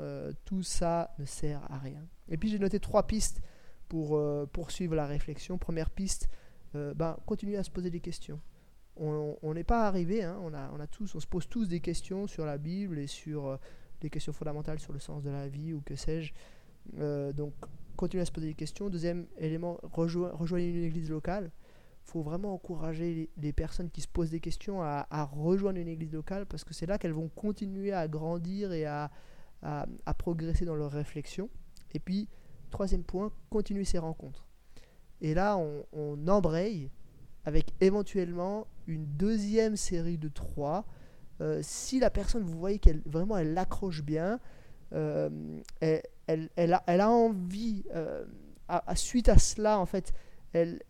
tout 0.45 0.63
ça 0.63 1.15
ne 1.19 1.25
sert 1.25 1.61
à 1.71 1.79
rien. 1.79 2.07
Et 2.29 2.37
puis 2.37 2.49
j'ai 2.49 2.59
noté 2.59 2.81
trois 2.81 3.07
pistes 3.07 3.41
pour 3.89 4.21
poursuivre 4.53 4.95
la 4.95 5.07
réflexion. 5.07 5.59
Première 5.59 5.91
piste, 5.91 6.29
ben, 6.73 7.17
continuer 7.27 7.57
à 7.57 7.63
se 7.63 7.71
poser 7.71 7.91
des 7.91 8.01
questions. 8.01 8.41
On 8.97 9.55
n'est 9.55 9.65
pas 9.65 9.87
arrivé, 9.87 10.23
hein. 10.23 10.39
on, 10.43 10.55
a, 10.55 10.71
on, 10.73 10.81
a 10.81 10.87
tous, 10.87 11.15
on 11.15 11.21
se 11.21 11.27
pose 11.27 11.49
tous 11.49 11.69
des 11.69 11.81
questions 11.81 12.27
sur 12.27 12.47
la 12.47 12.59
Bible 12.59 12.99
et 12.99 13.07
sur 13.07 13.59
des 14.01 14.11
questions 14.11 14.33
fondamentales 14.33 14.79
sur 14.79 14.93
le 14.93 14.99
sens 14.99 15.23
de 15.23 15.31
la 15.31 15.49
vie 15.49 15.73
ou 15.73 15.81
que 15.81 15.97
sais-je. 15.97 16.33
Euh, 16.99 17.33
donc, 17.33 17.55
continuez 17.97 18.23
à 18.23 18.27
se 18.27 18.33
poser 18.33 18.49
des 18.49 18.55
questions. 18.55 18.91
Deuxième 18.91 19.27
élément, 19.39 19.79
rejoignez 19.83 20.69
une 20.69 20.85
église 20.85 21.11
locale. 21.11 21.51
Faut 22.05 22.23
vraiment 22.23 22.55
encourager 22.55 23.31
les, 23.37 23.53
personnes 23.53 23.91
qui 23.91 24.01
se 24.01 24.09
posent 24.09 24.31
des 24.31 24.41
questions 24.41 24.83
à, 24.83 25.31
rejoindre 25.33 25.79
une 25.79 25.89
église 25.89 26.13
locale 26.13 26.47
parce 26.47 26.63
que 26.63 26.75
c'est 26.75 26.87
là 26.87 26.99
qu'elles 26.99 27.13
vont 27.13 27.29
continuer 27.29 27.93
à 27.93 28.07
grandir 28.09 28.73
et 28.73 28.85
à, 28.85 29.11
progresser 30.19 30.65
dans 30.65 30.77
leur 30.77 30.93
réflexion. 30.93 31.49
Et 31.93 31.99
puis, 31.99 32.29
troisième 32.71 33.05
point, 33.05 33.33
continuez 33.51 33.85
ces 33.85 33.99
rencontres. 33.99 34.47
Et 35.21 35.33
là, 35.33 35.59
on, 35.93 36.29
embraye 36.29 36.91
avec 37.47 37.73
éventuellement 37.81 38.67
une 38.87 39.07
deuxième 39.07 39.77
série 39.77 40.19
de 40.19 40.29
trois 40.29 40.85
euh, 41.41 41.61
si 41.63 41.99
la 41.99 42.11
personne, 42.11 42.43
vous 42.43 42.59
voyez 42.59 42.79
qu'elle 42.79 43.03
vraiment 43.07 43.37
elle 43.37 43.55
l'accroche 43.55 44.03
bien, 44.03 44.39
euh, 44.93 45.29
elle, 45.81 46.49
a, 46.57 47.11
envie, 47.11 47.85
euh, 47.95 48.25
à, 48.69 48.95
suite 48.95 49.29
à 49.29 49.39
cela, 49.39 49.79
en 49.79 49.87
fait, 49.87 50.13
elle, 50.53 50.81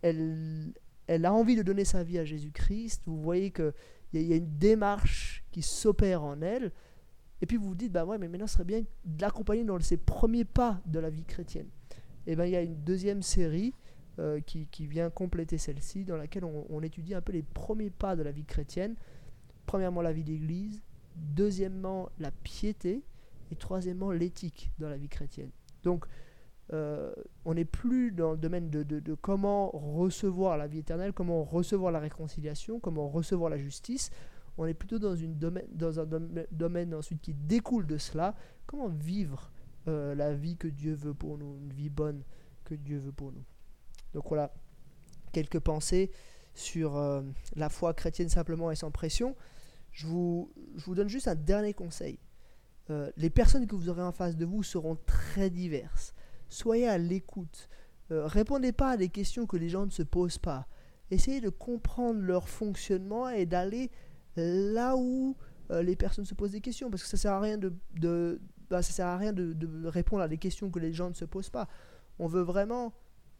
elle 1.07 1.25
a 1.25 1.33
envie 1.33 1.55
de 1.55 1.63
donner 1.63 1.85
sa 1.85 2.03
vie 2.03 2.17
à 2.17 2.25
Jésus-Christ. 2.25 3.03
Vous 3.05 3.21
voyez 3.21 3.51
qu'il 3.51 3.73
y, 4.13 4.33
a 4.33 4.35
une 4.35 4.57
démarche 4.57 5.43
qui 5.51 5.61
s'opère 5.61 6.23
en 6.23 6.41
elle. 6.41 6.71
Et 7.41 7.45
puis 7.45 7.57
vous 7.57 7.67
vous 7.69 7.75
dites, 7.75 7.91
bah 7.91 8.05
ouais, 8.05 8.17
mais 8.17 8.27
maintenant 8.27 8.47
ce 8.47 8.53
serait 8.53 8.63
bien 8.63 8.81
de 8.81 9.21
l'accompagner 9.21 9.63
dans 9.63 9.79
ses 9.79 9.97
premiers 9.97 10.45
pas 10.45 10.81
de 10.85 10.99
la 10.99 11.09
vie 11.09 11.25
chrétienne. 11.25 11.67
Et 12.25 12.35
bien 12.35 12.45
il 12.45 12.51
y 12.51 12.55
a 12.55 12.61
une 12.61 12.81
deuxième 12.83 13.21
série 13.21 13.73
qui, 14.45 14.67
qui, 14.67 14.87
vient 14.87 15.09
compléter 15.09 15.57
celle-ci, 15.57 16.05
dans 16.05 16.15
laquelle 16.15 16.45
on, 16.45 16.65
on, 16.69 16.81
étudie 16.81 17.13
un 17.13 17.21
peu 17.21 17.33
les 17.33 17.43
premiers 17.43 17.89
pas 17.89 18.15
de 18.15 18.23
la 18.23 18.31
vie 18.31 18.45
chrétienne 18.45 18.95
premièrement 19.65 20.01
la 20.01 20.13
vie 20.13 20.23
d'église, 20.23 20.81
deuxièmement 21.15 22.09
la 22.19 22.31
piété, 22.31 23.03
et 23.51 23.55
troisièmement 23.55 24.11
l'éthique 24.11 24.71
dans 24.79 24.89
la 24.89 24.97
vie 24.97 25.09
chrétienne. 25.09 25.51
Donc, 25.83 26.05
euh, 26.73 27.13
on 27.45 27.53
n'est 27.53 27.65
plus 27.65 28.11
dans 28.11 28.31
le 28.31 28.37
domaine 28.37 28.69
de, 28.69 29.13
comment 29.15 29.69
recevoir 29.69 30.57
la 30.57 30.67
vie 30.67 30.79
éternelle, 30.79 31.13
comment 31.13 31.43
recevoir 31.43 31.91
la 31.91 31.99
réconciliation, 31.99 32.79
comment 32.79 33.07
recevoir 33.07 33.49
la 33.49 33.57
justice. 33.57 34.09
On 34.57 34.65
est 34.65 34.73
plutôt 34.73 34.99
dans, 34.99 35.13
un 35.13 36.05
domaine, 36.51 36.95
ensuite 36.95 37.21
qui 37.21 37.33
découle 37.33 37.85
de 37.85 37.97
cela, 37.97 38.35
comment 38.65 38.87
vivre 38.87 39.51
euh, 39.87 40.15
la 40.15 40.33
vie 40.33 40.57
que 40.57 40.67
Dieu 40.67 40.93
veut 40.93 41.13
pour 41.13 41.37
nous, 41.37 41.57
une 41.57 41.73
vie 41.73 41.89
bonne 41.89 42.23
que 42.63 42.73
Dieu 42.73 42.97
veut 42.97 43.11
pour 43.11 43.31
nous. 43.31 43.43
Donc 44.13 44.27
voilà, 44.29 44.51
quelques 45.33 45.59
pensées 45.59 46.09
sur 46.53 46.95
euh, 46.95 47.21
la 47.55 47.69
foi 47.69 47.93
chrétienne 47.93 48.29
simplement 48.29 48.71
et 48.71 48.75
sans 48.75 48.91
pression 48.91 49.35
je 49.91 50.07
vous, 50.07 50.51
je 50.75 50.85
vous 50.85 50.95
donne 50.95 51.07
juste 51.07 51.27
un 51.27 51.35
dernier 51.35 51.73
conseil. 51.73 52.19
Les 53.17 53.29
personnes 53.31 53.65
que 53.65 53.75
vous 53.75 53.89
aurez 53.89 54.03
en 54.03 54.11
face 54.11 54.35
de 54.35 54.45
vous 54.45 54.61
seront 54.61 54.97
très 55.07 55.49
diverses. 55.49 56.13
Soyez 56.49 56.87
à 56.87 56.97
l'écoute. 56.97 57.69
Euh, 58.11 58.27
répondez 58.27 58.71
pas 58.71 58.91
à 58.91 58.97
des 58.97 59.09
questions 59.09 59.45
que 59.45 59.57
les 59.57 59.69
gens 59.69 59.85
ne 59.85 59.91
se 59.91 60.03
posent 60.03 60.37
pas. 60.37 60.67
Essayez 61.11 61.41
de 61.41 61.49
comprendre 61.49 62.19
leur 62.19 62.49
fonctionnement 62.49 63.29
et 63.29 63.45
d'aller 63.45 63.91
là 64.35 64.95
où 64.95 65.35
euh, 65.71 65.81
les 65.81 65.95
personnes 65.95 66.25
se 66.25 66.33
posent 66.33 66.51
des 66.51 66.61
questions 66.61 66.89
parce 66.89 67.03
que 67.03 67.09
ça 67.09 67.17
sert 67.17 67.33
à 67.33 67.39
rien 67.39 67.57
de, 67.57 68.39
bah, 68.69 68.81
ça 68.81 68.91
sert 68.91 69.07
à 69.07 69.17
rien 69.17 69.33
de, 69.33 69.87
répondre 69.87 70.21
à 70.21 70.27
des 70.27 70.37
questions 70.37 70.69
que 70.69 70.79
les 70.79 70.93
gens 70.93 71.09
ne 71.09 71.13
se 71.13 71.25
posent 71.25 71.49
pas. 71.49 71.67
On 72.19 72.27
veut 72.27 72.41
vraiment 72.41 72.93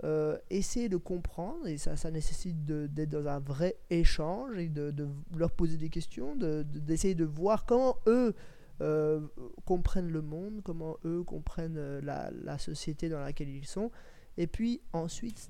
euh, 0.04 0.38
essayer 0.50 0.90
de 0.90 0.98
comprendre 0.98 1.68
et 1.68 1.78
ça, 1.78 1.96
ça 1.96 2.12
nécessite 2.12 2.66
d'être 2.66 3.10
dans 3.10 3.28
un 3.28 3.40
vrai 3.40 3.78
échange 3.90 4.58
et 4.58 4.70
de 4.70 5.08
leur 5.36 5.52
poser 5.52 5.78
des 5.78 5.90
questions, 5.90 6.36
d'essayer 6.36 7.16
de, 7.16 7.26
voir 7.26 7.66
comment 7.66 7.98
eux 8.08 8.34
euh, 8.82 9.22
comprennent 9.66 10.10
le 10.10 10.22
monde, 10.22 10.62
comment 10.64 10.98
eux 11.06 11.24
comprennent 11.24 12.00
la, 12.00 12.32
la, 12.32 12.58
société 12.58 13.10
dans 13.10 13.20
laquelle 13.20 13.50
ils 13.50 13.66
sont, 13.66 13.92
et 14.38 14.48
puis 14.48 14.82
ensuite 14.94 15.50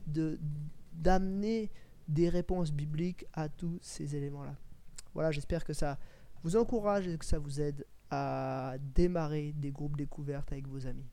d'amener 0.93 1.71
des 2.07 2.29
réponses 2.29 2.71
bibliques 2.71 3.25
à 3.33 3.49
tous 3.49 3.79
ces 3.81 4.15
éléments-là. 4.15 4.55
Voilà, 5.13 5.31
j'espère 5.31 5.63
que 5.63 5.73
ça 5.73 5.97
vous 6.43 6.55
encourage 6.55 7.07
et 7.07 7.17
que 7.17 7.25
ça 7.25 7.39
vous 7.39 7.59
aide 7.59 7.85
à 8.11 8.75
démarrer 8.79 9.53
des 9.53 9.71
groupes 9.71 9.97
découvertes 9.97 10.51
avec 10.51 10.67
vos 10.67 10.85
amis. 10.85 11.09